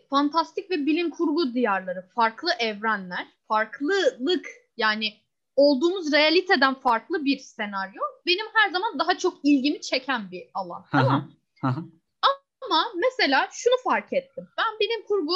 [0.08, 4.48] fantastik ve bilim kurgu diyarları, farklı evrenler, farklılık
[4.78, 5.14] yani
[5.62, 10.86] olduğumuz realiteden farklı bir senaryo benim her zaman daha çok ilgimi çeken bir alan.
[10.92, 11.32] Tamam.
[12.62, 14.48] Ama mesela şunu fark ettim.
[14.58, 15.34] Ben bilim kurgu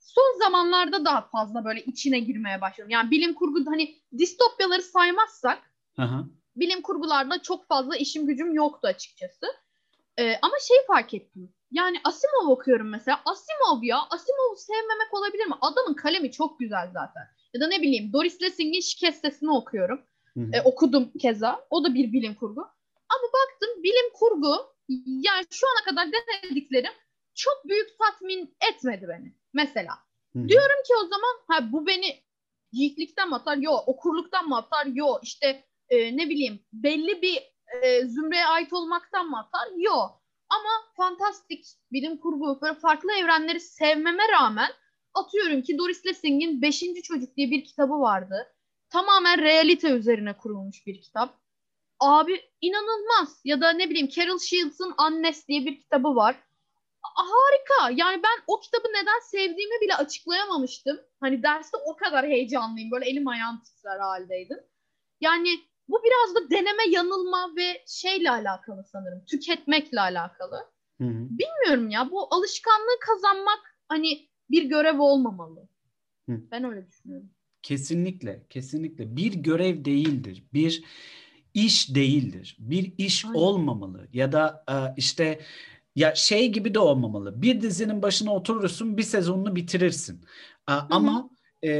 [0.00, 2.90] son zamanlarda daha fazla böyle içine girmeye başladım.
[2.90, 5.58] Yani bilim kurgu hani distopyaları saymazsak
[5.98, 6.24] Aha.
[6.56, 9.46] bilim kurgularda çok fazla işim gücüm yoktu açıkçası.
[10.18, 11.52] Ee, ama şey fark ettim.
[11.70, 13.20] Yani Asimov okuyorum mesela.
[13.24, 13.98] Asimov ya.
[14.10, 15.54] Asimov'u sevmemek olabilir mi?
[15.60, 17.28] Adamın kalemi çok güzel zaten.
[17.54, 20.00] Ya da ne bileyim Doris Lessing'in Şikestesini okuyorum.
[20.52, 21.66] E, okudum keza.
[21.70, 22.60] O da bir bilim kurgu.
[23.08, 24.56] Ama baktım bilim kurgu
[25.06, 26.92] yani şu ana kadar denediklerim
[27.34, 29.34] çok büyük tatmin etmedi beni.
[29.52, 29.92] Mesela.
[30.32, 30.48] Hı-hı.
[30.48, 32.22] Diyorum ki o zaman ha bu beni
[32.72, 33.56] yiğitlikten mi atar?
[33.56, 33.88] Yok.
[33.88, 34.86] Okurluktan mı atar?
[34.86, 35.20] Yok.
[35.22, 37.42] İşte e, ne bileyim belli bir
[37.82, 39.68] e, zümreye ait olmaktan mı atar?
[39.76, 40.22] Yok.
[40.48, 44.70] Ama fantastik bilim kurgu böyle farklı evrenleri sevmeme rağmen
[45.14, 48.54] atıyorum ki Doris Lessing'in Beşinci Çocuk diye bir kitabı vardı.
[48.88, 51.38] Tamamen realite üzerine kurulmuş bir kitap.
[52.00, 53.40] Abi inanılmaz.
[53.44, 56.36] Ya da ne bileyim Carol Shields'ın Annes diye bir kitabı var.
[57.02, 58.02] Harika.
[58.02, 61.00] Yani ben o kitabı neden sevdiğimi bile açıklayamamıştım.
[61.20, 62.90] Hani derste o kadar heyecanlıyım.
[62.90, 64.58] Böyle elim ayağım titrer haldeydim.
[65.20, 69.24] Yani bu biraz da deneme, yanılma ve şeyle alakalı sanırım.
[69.24, 70.56] Tüketmekle alakalı.
[71.00, 71.26] Hı hı.
[71.30, 72.10] Bilmiyorum ya.
[72.10, 75.68] Bu alışkanlığı kazanmak hani bir görev olmamalı.
[76.28, 76.40] Hı.
[76.50, 77.30] Ben öyle düşünüyorum.
[77.62, 79.16] Kesinlikle, kesinlikle.
[79.16, 80.44] Bir görev değildir.
[80.52, 80.84] Bir
[81.54, 82.56] iş değildir.
[82.58, 83.34] Bir iş Aynen.
[83.34, 84.08] olmamalı.
[84.12, 85.40] Ya da e, işte
[85.96, 87.42] ya şey gibi de olmamalı.
[87.42, 90.24] Bir dizinin başına oturursun, bir sezonunu bitirirsin.
[90.68, 91.30] E, ama
[91.64, 91.70] e,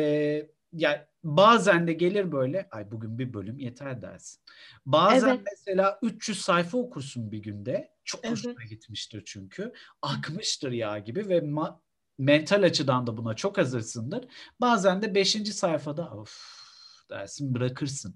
[0.72, 4.42] ya bazen de gelir böyle, ay bugün bir bölüm yeter dersin.
[4.86, 5.40] Bazen evet.
[5.50, 7.92] mesela 300 sayfa okursun bir günde.
[8.04, 8.32] Çok evet.
[8.32, 9.72] hoşuna gitmiştir çünkü.
[10.02, 11.78] Akmıştır ya gibi ve ma-
[12.18, 14.24] mental açıdan da buna çok hazırsındır.
[14.60, 15.54] Bazen de 5.
[15.54, 16.62] sayfada of
[17.10, 18.14] dersin bırakırsın.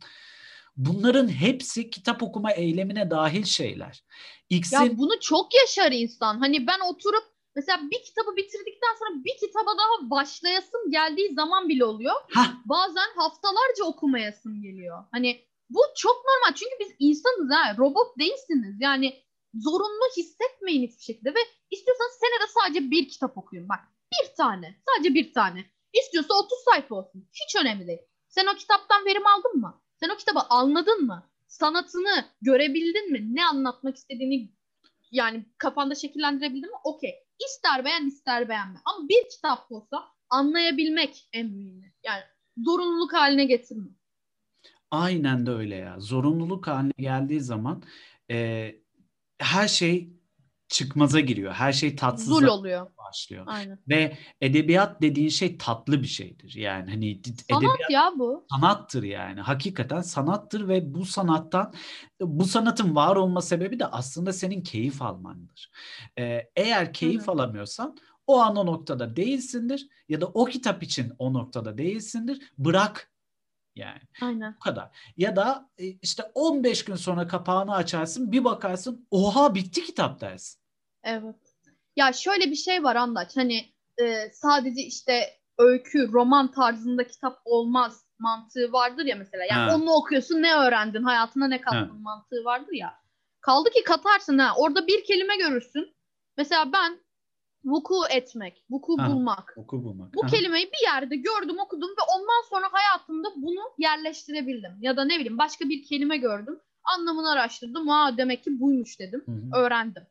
[0.76, 4.04] Bunların hepsi kitap okuma eylemine dahil şeyler.
[4.50, 4.84] X'in...
[4.84, 6.38] Ya bunu çok yaşar insan.
[6.38, 7.24] Hani ben oturup
[7.56, 12.14] mesela bir kitabı bitirdikten sonra bir kitaba daha başlayasım geldiği zaman bile oluyor.
[12.34, 12.54] Hah.
[12.64, 15.04] Bazen haftalarca okumayasım geliyor.
[15.12, 15.40] Hani
[15.70, 16.54] bu çok normal.
[16.54, 17.76] Çünkü biz insanız ha.
[17.78, 18.76] Robot değilsiniz.
[18.80, 19.25] Yani
[19.60, 21.38] zorunlu hissetmeyin hiçbir şekilde ve
[21.70, 23.68] istiyorsanız senede sadece bir kitap okuyun.
[23.68, 23.80] Bak
[24.12, 24.82] bir tane.
[24.88, 25.64] Sadece bir tane.
[25.92, 27.28] İstiyorsa 30 sayfa olsun.
[27.32, 28.02] Hiç önemli değil.
[28.28, 29.82] Sen o kitaptan verim aldın mı?
[29.94, 31.30] Sen o kitabı anladın mı?
[31.46, 33.34] Sanatını görebildin mi?
[33.34, 34.52] Ne anlatmak istediğini
[35.10, 36.76] yani kafanda şekillendirebildin mi?
[36.84, 37.14] Okey.
[37.46, 38.78] İster beğen ister beğenme.
[38.84, 41.94] Ama bir kitap olsa anlayabilmek en mühimi.
[42.04, 42.22] Yani
[42.56, 43.88] zorunluluk haline getirme.
[44.90, 46.00] Aynen de öyle ya.
[46.00, 47.82] Zorunluluk haline geldiği zaman
[48.30, 48.66] e,
[49.38, 50.16] her şey
[50.68, 51.52] çıkmaza giriyor.
[51.52, 52.86] Her şey tatsız oluyor.
[52.98, 53.44] başlıyor.
[53.46, 53.78] Aynen.
[53.88, 56.54] Ve edebiyat dediğin şey tatlı bir şeydir.
[56.54, 58.46] Yani hani sanat edebiyat ya bu.
[58.50, 59.40] Sanattır yani.
[59.40, 61.74] Hakikaten sanattır ve bu sanattan
[62.20, 65.70] bu sanatın var olma sebebi de aslında senin keyif almandır.
[66.18, 67.30] Ee, eğer keyif Hı-hı.
[67.30, 72.52] alamıyorsan o an o noktada değilsindir ya da o kitap için o noktada değilsindir.
[72.58, 73.12] Bırak
[73.76, 74.00] yani.
[74.22, 74.54] Aynen.
[74.54, 74.90] Bu kadar.
[75.16, 80.60] Ya da e, işte 15 gün sonra kapağını açarsın bir bakarsın oha bitti kitap dersin.
[81.04, 81.36] Evet.
[81.96, 83.64] Ya şöyle bir şey var Andaç hani
[83.98, 89.44] e, sadece işte öykü, roman tarzında kitap olmaz mantığı vardır ya mesela.
[89.50, 89.76] Yani ha.
[89.76, 91.98] onu okuyorsun ne öğrendin, hayatına ne kattın ha.
[92.00, 92.94] mantığı vardır ya.
[93.40, 94.54] Kaldı ki katarsın ha.
[94.56, 95.96] Orada bir kelime görürsün.
[96.36, 97.00] Mesela ben
[97.66, 99.54] vuku etmek, vuku ha, bulmak.
[99.58, 100.14] Vuku bulmak.
[100.14, 100.26] Bu ha.
[100.26, 104.72] kelimeyi bir yerde gördüm, okudum ve ondan sonra hayatımda bunu yerleştirebildim.
[104.80, 107.90] Ya da ne bileyim başka bir kelime gördüm, anlamını araştırdım.
[107.90, 109.60] Aa demek ki buymuş dedim, Hı-hı.
[109.60, 110.06] öğrendim.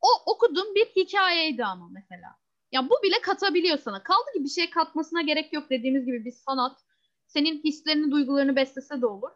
[0.00, 2.36] O okuduğum bir hikayeydi ama mesela.
[2.72, 4.02] Ya bu bile katabiliyor sana.
[4.02, 6.78] Kaldı ki bir şey katmasına gerek yok dediğimiz gibi bir sanat.
[7.26, 9.30] Senin hislerini, duygularını beslese de olur.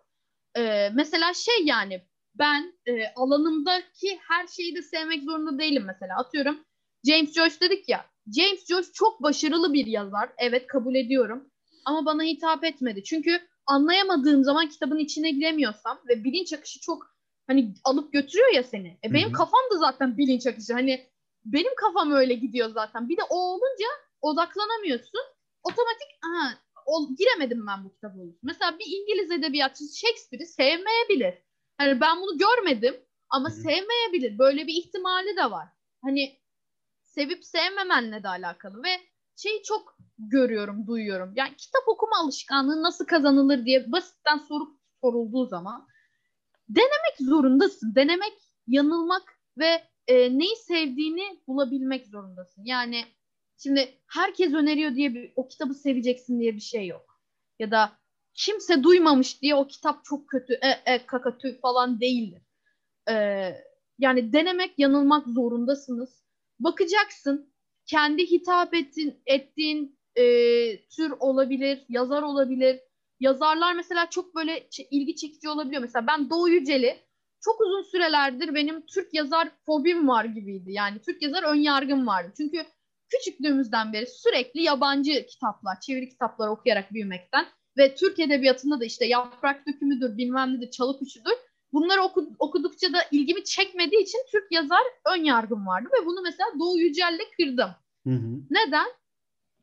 [0.57, 2.03] Ee, mesela şey yani
[2.35, 6.17] ben e, alanımdaki her şeyi de sevmek zorunda değilim mesela.
[6.19, 6.65] Atıyorum
[7.07, 8.07] James Joyce dedik ya.
[8.37, 10.31] James Joyce çok başarılı bir yazar.
[10.39, 11.51] Evet kabul ediyorum.
[11.85, 13.05] Ama bana hitap etmedi.
[13.05, 17.03] Çünkü anlayamadığım zaman kitabın içine giremiyorsam ve bilinç akışı çok
[17.47, 18.99] hani alıp götürüyor ya seni.
[19.05, 19.33] E benim Hı-hı.
[19.33, 20.73] kafam da zaten bilinç akışı.
[20.73, 21.07] Hani
[21.45, 23.09] benim kafam öyle gidiyor zaten.
[23.09, 23.87] Bir de o olunca
[24.23, 25.21] odaklanamıyorsun.
[25.63, 26.55] Otomatik aha,
[26.87, 28.15] o, giremedim ben bu kitaba.
[28.43, 31.35] Mesela bir İngiliz edebiyatçısı Shakespeare'i sevmeyebilir.
[31.79, 32.97] Hani ben bunu görmedim
[33.31, 33.57] ama Hı-hı.
[33.57, 34.39] sevmeyebilir.
[34.39, 35.69] Böyle bir ihtimali de var.
[36.05, 36.40] Hani
[37.15, 38.91] sevip sevmemenle de alakalı ve
[39.37, 41.33] şeyi çok görüyorum, duyuyorum.
[41.37, 45.87] Yani kitap okuma alışkanlığı nasıl kazanılır diye basitten soru sorulduğu zaman
[46.69, 47.95] denemek zorundasın.
[47.95, 48.33] Denemek,
[48.67, 49.23] yanılmak
[49.59, 52.65] ve e, neyi sevdiğini bulabilmek zorundasın.
[52.65, 53.05] Yani
[53.59, 57.21] şimdi herkes öneriyor diye bir, o kitabı seveceksin diye bir şey yok.
[57.59, 57.93] Ya da
[58.35, 62.43] kimse duymamış diye o kitap çok kötü, e, e, kakatü falan değildir.
[63.11, 63.15] E,
[63.99, 66.30] yani denemek, yanılmak zorundasınız
[66.61, 67.53] bakacaksın.
[67.87, 70.25] Kendi hitap ettiğin, ettiğin e,
[70.87, 72.81] tür olabilir, yazar olabilir.
[73.21, 75.83] Yazarlar mesela çok böyle ilgi çekici olabiliyor.
[75.83, 76.97] Mesela ben Doğu Yücel'i
[77.41, 80.73] çok uzun sürelerdir benim Türk yazar fobim var gibiydi.
[80.73, 82.33] Yani Türk yazar ön yargım vardı.
[82.37, 82.67] Çünkü
[83.09, 87.47] küçüklüğümüzden beri sürekli yabancı kitaplar, çeviri kitaplar okuyarak büyümekten
[87.79, 91.50] ve Türk Edebiyatı'nda da işte Yaprak Dökümüdür, bilmem nedir, Çalı Kuşu'dur.
[91.73, 96.49] Bunları oku, okudukça da ilgimi çekmediği için Türk yazar ön yargım vardı ve bunu mesela
[96.59, 97.71] Doğu Yücel'le kırdım.
[98.07, 98.41] Hı hı.
[98.51, 98.87] Neden?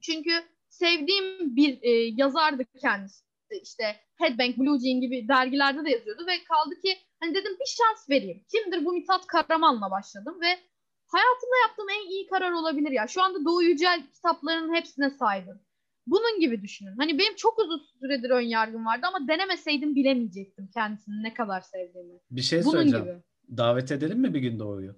[0.01, 0.31] Çünkü
[0.69, 3.23] sevdiğim bir e, yazardı kendisi.
[3.63, 8.09] İşte Headbang, Blue Jean gibi dergilerde de yazıyordu ve kaldı ki hani dedim bir şans
[8.09, 8.45] vereyim.
[8.51, 10.59] Kimdir bu Mithat Karaman'la başladım ve
[11.07, 13.07] hayatımda yaptığım en iyi karar olabilir ya.
[13.07, 15.66] Şu anda Doğu Yücel kitaplarının hepsine sahibim.
[16.07, 16.97] Bunun gibi düşünün.
[16.97, 22.19] Hani benim çok uzun süredir ön yargım vardı ama denemeseydim bilemeyecektim kendisini ne kadar sevdiğimi.
[22.31, 23.05] Bir şey Bunun söyleyeceğim.
[23.05, 23.57] gibi.
[23.57, 24.95] Davet edelim mi bir gün Doğu'yu?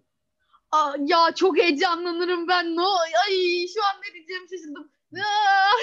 [0.72, 2.76] Aa, ya çok heyecanlanırım ben.
[2.76, 2.88] No,
[3.28, 3.34] ay
[3.74, 4.92] şu an ne diyeceğimi şaşırdım.
[5.16, 5.76] Aa!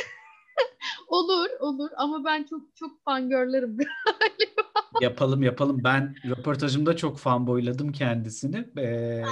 [1.09, 3.79] olur olur ama ben çok çok fangirlerim.
[5.01, 5.81] Yapalım yapalım.
[5.85, 8.69] Ben röportajımda çok fanboyladım kendisini.
[8.79, 9.23] Ee,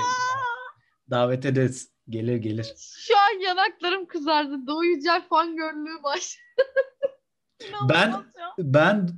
[1.11, 1.95] davet ederiz.
[2.09, 2.75] Gelir gelir.
[2.79, 4.67] Şu an yanaklarım kızardı.
[4.67, 6.39] Doğu Yücel fangirlüğü baş.
[7.89, 8.25] Ben-.
[8.59, 9.09] Ben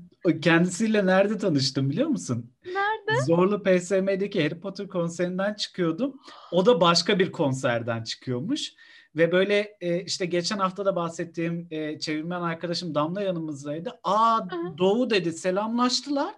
[0.42, 2.52] kendisiyle nerede tanıştım biliyor musun?
[2.64, 3.24] Nerede?
[3.26, 6.20] Zorlu PSM'deki Harry Potter konserinden çıkıyordum.
[6.52, 8.72] O da başka bir konserden çıkıyormuş.
[9.16, 14.00] Ve böyle e, işte geçen hafta da bahsettiğim e, çevirmen arkadaşım Damla yanımızdaydı.
[14.04, 14.78] Aa hı.
[14.78, 16.34] Doğu dedi selamlaştılar.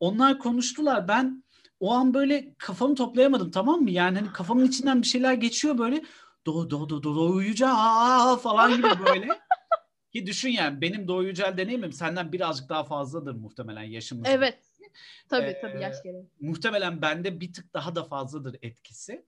[0.00, 1.08] Onlar konuştular.
[1.08, 1.44] Ben
[1.80, 3.90] o an böyle kafamı toplayamadım tamam mı?
[3.90, 6.02] Yani hani kafamın içinden bir şeyler geçiyor böyle.
[6.46, 9.28] Doğu Doğu Doğu Doğu Yücel aa falan gibi böyle.
[10.12, 14.28] Ki düşün yani benim Doğu Yücel deneyimim senden birazcık daha fazladır muhtemelen yaşımız.
[14.28, 14.58] Evet.
[15.28, 16.26] Tabii Ee, tabii yaş gereği.
[16.40, 19.26] Muhtemelen bende bir tık daha da fazladır etkisi.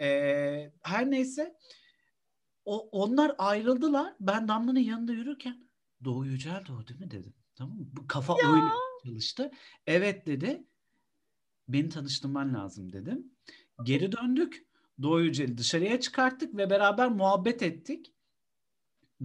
[0.00, 1.54] Ee, her neyse
[2.64, 4.14] o, onlar ayrıldılar.
[4.20, 5.68] Ben Damla'nın yanında yürürken
[6.04, 7.34] Doğu Yücel Doğu değil mi dedim.
[7.54, 7.86] Tamam mı?
[7.92, 8.48] Bu kafa Ya.
[8.52, 8.66] öyle
[9.04, 9.50] çalıştı.
[9.86, 10.64] Evet dedi.
[11.68, 13.32] Beni tanıştırman lazım dedim.
[13.82, 14.68] Geri döndük.
[15.02, 18.12] Doğu Yücel'i dışarıya çıkarttık ve beraber muhabbet ettik.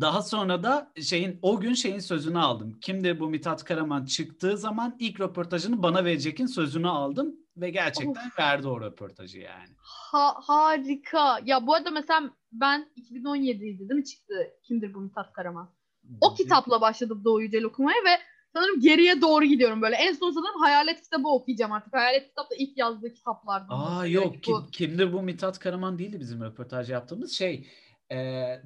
[0.02, 2.80] Daha sonra da şeyin o gün şeyin sözünü aldım.
[2.82, 8.68] Kimdir bu Mithat Karaman çıktığı zaman ilk röportajını bana verecek'in sözünü aldım ve gerçekten verdi
[8.68, 9.70] o röportajı yani.
[9.78, 11.39] Ha, harika.
[11.46, 14.34] Ya bu arada mesela ben 2017'ydi değil mi çıktı
[14.64, 15.74] Kimdir bu Mithat Karaman?
[16.22, 18.20] O kitapla başladım Doğu Yücel okumaya ve
[18.54, 19.95] sanırım geriye doğru gidiyorum böyle.
[19.95, 21.93] En son sanırım Hayalet kitabı okuyacağım artık.
[21.93, 23.68] Hayalet kitap da ilk yazdığı kitaplardan.
[23.80, 27.68] Aa yok kim, Bu- kimdir bu Mithat Karaman değildi bizim röportaj yaptığımız şey.
[28.12, 28.18] e,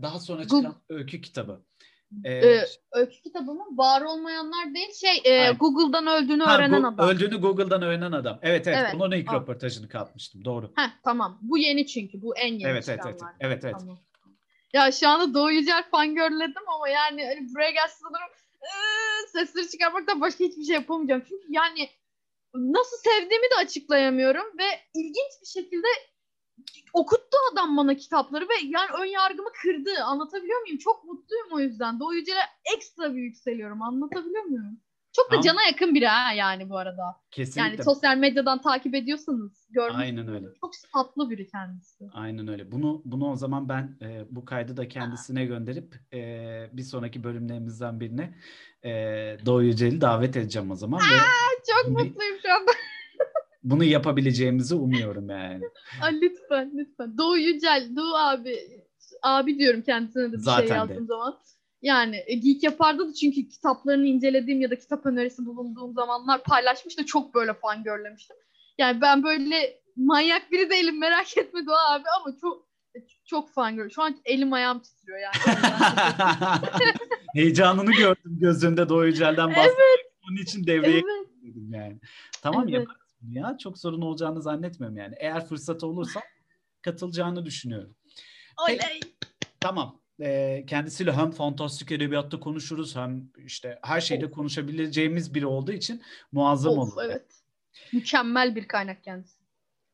[0.01, 1.61] daha sonra çıkan öykü kitabı.
[2.23, 3.65] E, Ee, öykü kitabı mı?
[3.71, 4.93] Var olmayanlar değil.
[4.93, 5.57] Şey e, Aynen.
[5.57, 7.09] Google'dan öldüğünü ha, öğrenen bu adam.
[7.09, 8.39] Öldüğünü Google'dan öğrenen adam.
[8.41, 8.77] Evet evet.
[8.81, 9.35] Evet, Bunun ilk o.
[9.35, 10.45] röportajını katmıştım.
[10.45, 10.71] Doğru.
[10.75, 11.39] Heh, tamam.
[11.41, 12.21] Bu yeni çünkü.
[12.21, 13.21] Bu en yeni Evet evet evet.
[13.39, 13.75] Evet evet.
[13.79, 13.99] Tamam.
[14.73, 18.27] Ya şu anda Doğu Yücel fangirledim ama yani hani buraya gelse sanırım
[19.27, 21.23] sesleri çıkarmaktan başka hiçbir şey yapamayacağım.
[21.29, 21.89] Çünkü yani
[22.55, 25.87] nasıl sevdiğimi de açıklayamıyorum ve ilginç bir şekilde
[26.93, 30.03] okuttu adam bana kitapları ve yani ön yargımı kırdı.
[30.03, 30.77] Anlatabiliyor muyum?
[30.77, 31.99] Çok mutluyum o yüzden.
[31.99, 33.81] Doğu Yücel'e ekstra bir yükseliyorum.
[33.81, 34.81] Anlatabiliyor muyum?
[35.17, 37.03] Çok da Ama- cana yakın biri ha yani bu arada.
[37.31, 37.61] Kesinlikle.
[37.61, 40.05] Yani sosyal medyadan takip ediyorsanız görmüşsünüz.
[40.05, 40.45] Aynen öyle.
[40.61, 42.09] Çok tatlı biri kendisi.
[42.13, 42.71] Aynen öyle.
[42.71, 46.19] Bunu bunu o zaman ben e, bu kaydı da kendisine gönderip e,
[46.73, 48.33] bir sonraki bölümlerimizden birine
[48.85, 48.91] e,
[49.45, 51.15] Doğu Yücel'i davet edeceğim o zaman ve
[51.67, 52.71] Çok Bunu- mutluyum şu anda.
[53.63, 55.63] bunu yapabileceğimizi umuyorum yani.
[56.01, 57.17] Aa, lütfen lütfen.
[57.17, 58.57] Doğu Yücel, Doğu abi.
[59.23, 60.73] Abi diyorum kendisine de bir Zaten şey de.
[60.73, 61.37] yazdığım zaman.
[61.81, 66.97] Yani e, Geek Yapar'da da çünkü kitaplarını incelediğim ya da kitap önerisi bulunduğum zamanlar paylaşmış
[66.97, 68.37] da çok böyle fan görlemiştim.
[68.77, 72.67] Yani ben böyle manyak biri değilim merak etme Doğu abi ama çok
[73.25, 73.89] çok fan gör.
[73.89, 75.57] Şu an elim ayağım titriyor yani.
[77.35, 80.07] Heyecanını gördüm gözünde Doğu Yücel'den bahsetmek.
[80.29, 81.41] Onun için devreye evet.
[81.41, 81.99] girdim yani.
[82.41, 82.73] Tamam Evet.
[82.73, 83.57] yaparız ya.
[83.63, 85.15] Çok sorun olacağını zannetmiyorum yani.
[85.19, 86.21] Eğer fırsat olursa
[86.81, 87.95] katılacağını düşünüyorum.
[88.57, 88.99] Oley.
[89.59, 90.01] Tamam.
[90.21, 96.01] Ee, kendisiyle hem fantastik edebiyatta konuşuruz hem işte her şeyde konuşabileceğimiz biri olduğu için
[96.31, 97.01] muazzam Of, olur.
[97.05, 97.25] evet.
[97.93, 99.37] Mükemmel bir kaynak kendisi.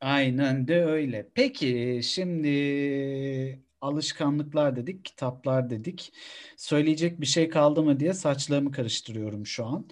[0.00, 1.28] Aynen de öyle.
[1.34, 6.12] Peki şimdi alışkanlıklar dedik, kitaplar dedik.
[6.56, 9.88] Söyleyecek bir şey kaldı mı diye saçlarımı karıştırıyorum şu an.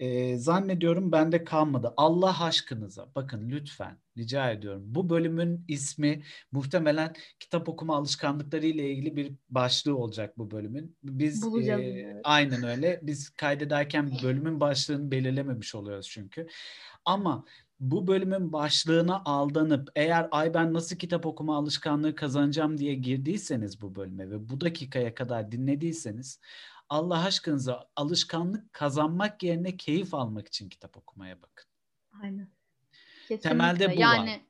[0.00, 1.94] Ee, zannediyorum bende kalmadı.
[1.96, 4.82] Allah aşkınıza bakın lütfen rica ediyorum.
[4.86, 6.22] Bu bölümün ismi
[6.52, 10.96] muhtemelen kitap okuma alışkanlıkları ile ilgili bir başlığı olacak bu bölümün.
[11.02, 13.00] Biz e, aynen öyle.
[13.02, 16.46] Biz kaydederken bölümün başlığını belirlememiş oluyoruz çünkü.
[17.04, 17.44] Ama
[17.80, 23.94] bu bölümün başlığına aldanıp eğer ay ben nasıl kitap okuma alışkanlığı kazanacağım diye girdiyseniz bu
[23.94, 26.40] bölüme ve bu dakikaya kadar dinlediyseniz
[26.88, 31.66] Allah aşkınıza alışkanlık kazanmak yerine keyif almak için kitap okumaya bakın.
[32.22, 32.48] Aynen.
[33.28, 33.48] Kesinlikle.
[33.48, 33.96] Temelde bu var.
[33.96, 34.40] yani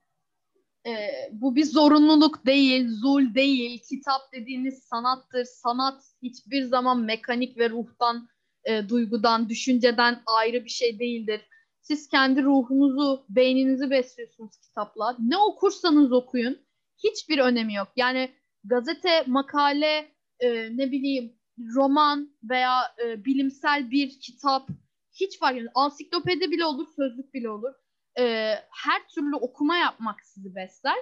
[0.86, 3.82] e, bu bir zorunluluk değil, zul değil.
[3.88, 5.44] Kitap dediğiniz sanattır.
[5.44, 8.28] Sanat hiçbir zaman mekanik ve ruhtan,
[8.64, 11.40] e, duygudan, düşünceden ayrı bir şey değildir.
[11.80, 15.16] Siz kendi ruhunuzu, beyninizi besliyorsunuz kitapla.
[15.18, 16.58] Ne okursanız okuyun.
[17.04, 17.88] Hiçbir önemi yok.
[17.96, 18.30] Yani
[18.64, 21.37] gazete, makale, e, ne bileyim
[21.74, 24.68] roman veya e, bilimsel bir kitap
[25.12, 25.72] hiç fark etmez.
[25.74, 27.72] Ansiklopedi bile olur, sözlük bile olur.
[28.18, 30.96] E, her türlü okuma yapmak sizi besler.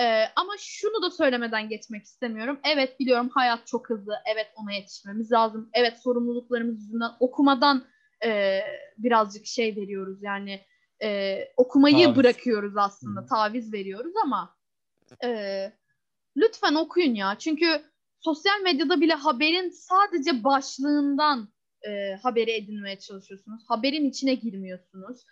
[0.00, 2.60] E, ama şunu da söylemeden geçmek istemiyorum.
[2.64, 4.14] Evet biliyorum hayat çok hızlı.
[4.34, 5.70] Evet ona yetişmemiz lazım.
[5.72, 7.84] Evet sorumluluklarımız yüzünden okumadan
[8.24, 8.60] e,
[8.98, 10.22] birazcık şey veriyoruz.
[10.22, 10.60] Yani
[11.02, 12.16] e, okumayı taviz.
[12.16, 13.20] bırakıyoruz aslında.
[13.20, 13.26] Hı.
[13.26, 14.56] Taviz veriyoruz ama
[15.24, 15.72] e,
[16.36, 17.36] lütfen okuyun ya.
[17.38, 17.82] Çünkü
[18.20, 21.48] sosyal medyada bile haberin sadece başlığından
[21.82, 23.62] e, haberi edinmeye çalışıyorsunuz.
[23.68, 25.24] Haberin içine girmiyorsunuz.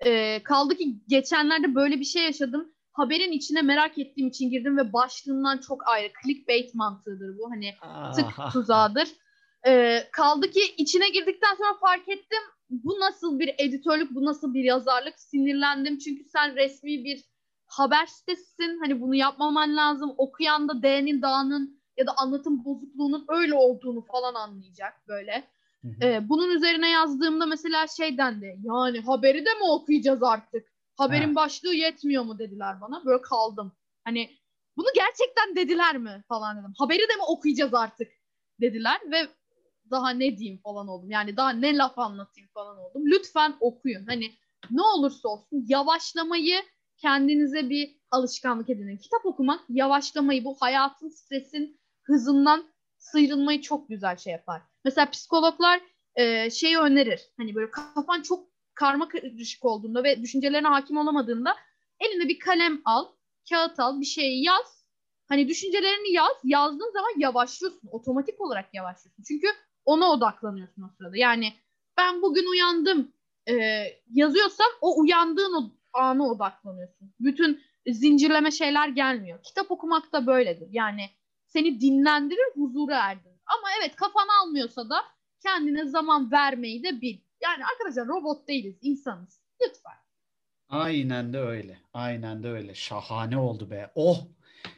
[0.00, 2.74] E, kaldı ki geçenlerde böyle bir şey yaşadım.
[2.92, 6.12] Haberin içine merak ettiğim için girdim ve başlığından çok ayrı.
[6.24, 7.50] Clickbait mantığıdır bu.
[7.50, 7.74] Hani
[8.16, 9.08] tık tuzağıdır.
[9.66, 12.42] E, kaldı ki içine girdikten sonra fark ettim.
[12.70, 15.18] Bu nasıl bir editörlük, bu nasıl bir yazarlık?
[15.18, 17.24] Sinirlendim çünkü sen resmi bir
[17.66, 18.78] haber sitesisin.
[18.78, 20.14] Hani bunu yapmaman lazım.
[20.18, 25.44] Okuyan da D'nin, Da'nın ya da anlatım bozukluğunun öyle olduğunu falan anlayacak böyle.
[26.02, 28.58] Ee, bunun üzerine yazdığımda mesela şey dendi.
[28.62, 30.74] Yani haberi de mi okuyacağız artık?
[30.96, 31.34] Haberin ha.
[31.34, 33.04] başlığı yetmiyor mu dediler bana.
[33.04, 33.72] Böyle kaldım.
[34.04, 34.30] Hani
[34.76, 36.72] bunu gerçekten dediler mi falan dedim.
[36.78, 38.08] Haberi de mi okuyacağız artık
[38.60, 39.28] dediler ve
[39.90, 41.10] daha ne diyeyim falan oldum.
[41.10, 43.02] Yani daha ne laf anlatayım falan oldum.
[43.06, 44.06] Lütfen okuyun.
[44.06, 44.32] Hani
[44.70, 46.62] ne olursa olsun yavaşlamayı
[46.96, 48.96] kendinize bir alışkanlık edinin.
[48.96, 52.64] Kitap okumak yavaşlamayı, bu hayatın stresin hızından
[52.98, 54.62] sıyrılmayı çok güzel şey yapar.
[54.84, 55.80] Mesela psikologlar
[56.16, 57.20] e, şeyi önerir.
[57.36, 61.56] Hani böyle kafan çok karma karışık olduğunda ve düşüncelerine hakim olamadığında
[62.00, 63.06] eline bir kalem al,
[63.48, 64.84] kağıt al, bir şeyi yaz.
[65.28, 66.36] Hani düşüncelerini yaz.
[66.44, 67.88] Yazdığın zaman yavaşlıyorsun.
[67.92, 69.24] Otomatik olarak yavaşlıyorsun.
[69.28, 69.46] Çünkü
[69.84, 71.16] ona odaklanıyorsun o sırada.
[71.16, 71.52] Yani
[71.96, 73.12] ben bugün uyandım
[73.48, 77.14] e, yazıyorsam o uyandığın o ana odaklanıyorsun.
[77.20, 79.42] Bütün zincirleme şeyler gelmiyor.
[79.42, 80.68] Kitap okumak da böyledir.
[80.70, 81.10] Yani
[81.54, 83.40] seni dinlendirir, huzura erdirir.
[83.46, 84.96] Ama evet kafan almıyorsa da
[85.42, 87.18] kendine zaman vermeyi de bil.
[87.42, 89.40] Yani arkadaşlar robot değiliz, insanız.
[89.62, 89.92] Lütfen.
[90.68, 91.78] Aynen de öyle.
[91.92, 92.74] Aynen de öyle.
[92.74, 93.90] Şahane oldu be.
[93.94, 94.26] Oh!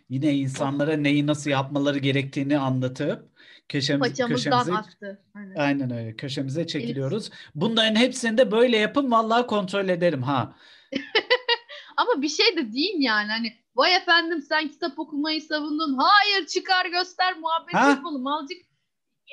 [0.09, 3.31] Yine insanlara neyi nasıl yapmaları gerektiğini anlatıp
[3.69, 5.23] köşemiz, köşemize attı.
[5.35, 5.55] Aynen.
[5.57, 6.17] aynen öyle.
[6.17, 7.31] Köşemize çekiliyoruz.
[7.55, 10.57] Bunların hepsini de böyle yapın vallahi kontrol ederim ha.
[11.97, 15.99] Ama bir şey de diyeyim yani hani vay efendim sen kitap okumayı savundun.
[15.99, 17.91] Hayır çıkar göster muhabbet ha?
[17.91, 18.27] yapalım.
[18.27, 18.63] Azıcık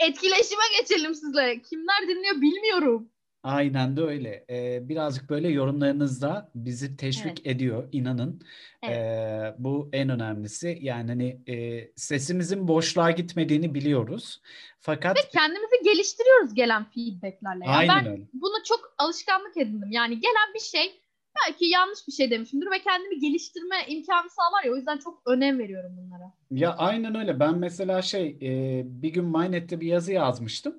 [0.02, 1.62] etkileşime geçelim sizle.
[1.62, 3.10] Kimler dinliyor bilmiyorum.
[3.44, 4.46] Aynen de öyle.
[4.50, 7.56] Ee, birazcık böyle yorumlarınızda bizi teşvik evet.
[7.56, 8.42] ediyor inanın.
[8.84, 8.98] Evet.
[8.98, 10.78] Ee, bu en önemlisi.
[10.82, 14.42] Yani hani e, sesimizin boşluğa gitmediğini biliyoruz.
[14.80, 17.66] Fakat ve kendimizi geliştiriyoruz gelen feedbacklerle.
[17.66, 18.24] Yani Aynen ben öyle.
[18.34, 19.92] bunu çok alışkanlık edindim.
[19.92, 21.03] Yani gelen bir şey
[21.36, 25.60] belki yanlış bir şey demişimdir ve kendimi geliştirme imkanı sağlar ya o yüzden çok önem
[25.60, 26.34] veriyorum bunlara.
[26.52, 27.40] Ya aynen öyle.
[27.40, 30.76] Ben mesela şey e, bir gün Mynet'te bir yazı yazmıştım.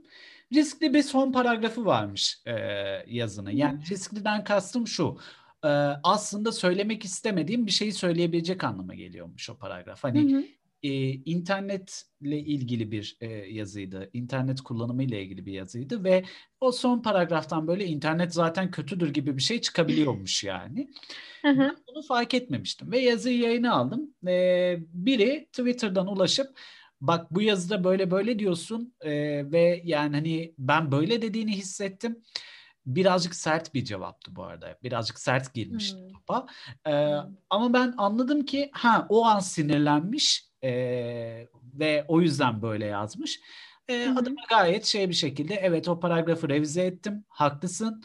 [0.55, 2.53] Riskli bir son paragrafı varmış e,
[3.07, 3.51] yazının.
[3.51, 5.19] Yani riskliden kastım şu.
[5.65, 5.69] E,
[6.03, 10.05] aslında söylemek istemediğim bir şeyi söyleyebilecek anlama geliyormuş o paragraf.
[10.05, 10.45] Hani hı hı
[10.85, 14.11] e, internetle ilgili bir e, yazıydı.
[14.13, 16.25] İnternet kullanımı ile ilgili bir yazıydı ve
[16.61, 20.91] o son paragraftan böyle internet zaten kötüdür gibi bir şey çıkabiliyormuş yani.
[21.43, 21.59] Hı hı.
[21.59, 24.15] Ben bunu fark etmemiştim ve yazıyı yayına aldım.
[24.27, 26.59] E, biri Twitter'dan ulaşıp
[27.01, 29.11] bak bu yazıda böyle böyle diyorsun e,
[29.53, 32.23] ve yani hani ben böyle dediğini hissettim
[32.87, 34.79] birazcık sert bir cevaptı bu arada.
[34.83, 36.09] Birazcık sert girmişti hmm.
[36.09, 36.47] topa.
[36.87, 37.37] Ee, hmm.
[37.51, 43.41] Ama ben anladım ki ha o an sinirlenmiş e, ve o yüzden böyle yazmış.
[43.89, 47.25] E, adama gayet şey bir şekilde evet o paragrafı revize ettim.
[47.29, 48.03] Haklısın.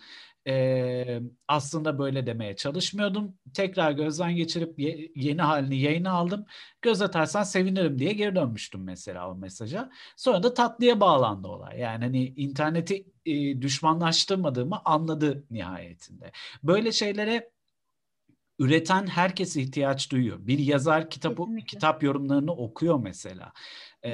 [0.48, 3.38] E, aslında böyle demeye çalışmıyordum.
[3.54, 6.46] Tekrar gözden geçirip ye, yeni halini yayına aldım.
[6.82, 9.92] Göz atarsan sevinirim diye geri dönmüştüm mesela o mesaja.
[10.18, 11.80] Sonra da tatlıya bağlandı olay.
[11.80, 16.32] Yani hani interneti e, düşmanlaştırmadığımı anladı nihayetinde.
[16.64, 17.50] Böyle şeylere
[18.60, 20.48] üreten herkes ihtiyaç duyuyor.
[20.48, 23.52] Bir yazar kitabı kitap yorumlarını okuyor mesela.
[24.04, 24.10] Ee,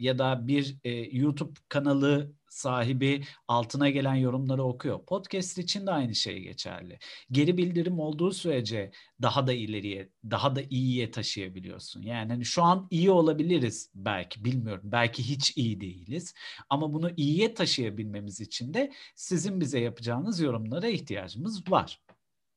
[0.00, 5.06] ya da bir e, YouTube kanalı sahibi altına gelen yorumları okuyor.
[5.06, 6.98] Podcast için de aynı şey geçerli.
[7.30, 8.90] Geri bildirim olduğu sürece
[9.22, 12.02] daha da ileriye, daha da iyiye taşıyabiliyorsun.
[12.02, 14.84] Yani hani şu an iyi olabiliriz belki bilmiyorum.
[14.84, 16.34] Belki hiç iyi değiliz.
[16.70, 22.00] Ama bunu iyiye taşıyabilmemiz için de sizin bize yapacağınız yorumlara ihtiyacımız var.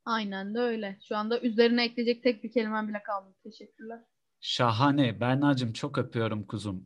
[0.05, 0.97] Aynen de öyle.
[1.07, 3.35] Şu anda üzerine ekleyecek tek bir kelimem bile kalmadı.
[3.43, 3.99] Teşekkürler.
[4.41, 5.19] Şahane.
[5.19, 6.85] Berna'cığım çok öpüyorum kuzum.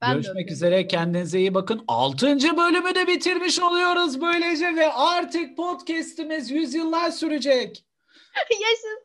[0.00, 0.86] Ben Görüşmek üzere.
[0.86, 1.84] Kendinize iyi bakın.
[1.88, 2.26] 6.
[2.56, 7.86] bölümü de bitirmiş oluyoruz böylece ve artık podcast'imiz yüzyıllar sürecek.
[8.60, 9.02] Yaşasın.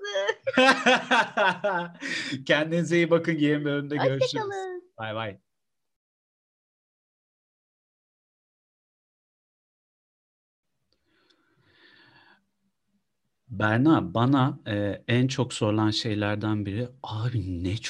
[2.45, 3.37] Kendinize iyi bakın.
[3.37, 4.43] Yeni bölümde görüşürüz.
[4.97, 5.37] Bay bay.
[13.49, 17.85] Berna bana e, en çok sorulan şeylerden biri abi ne çok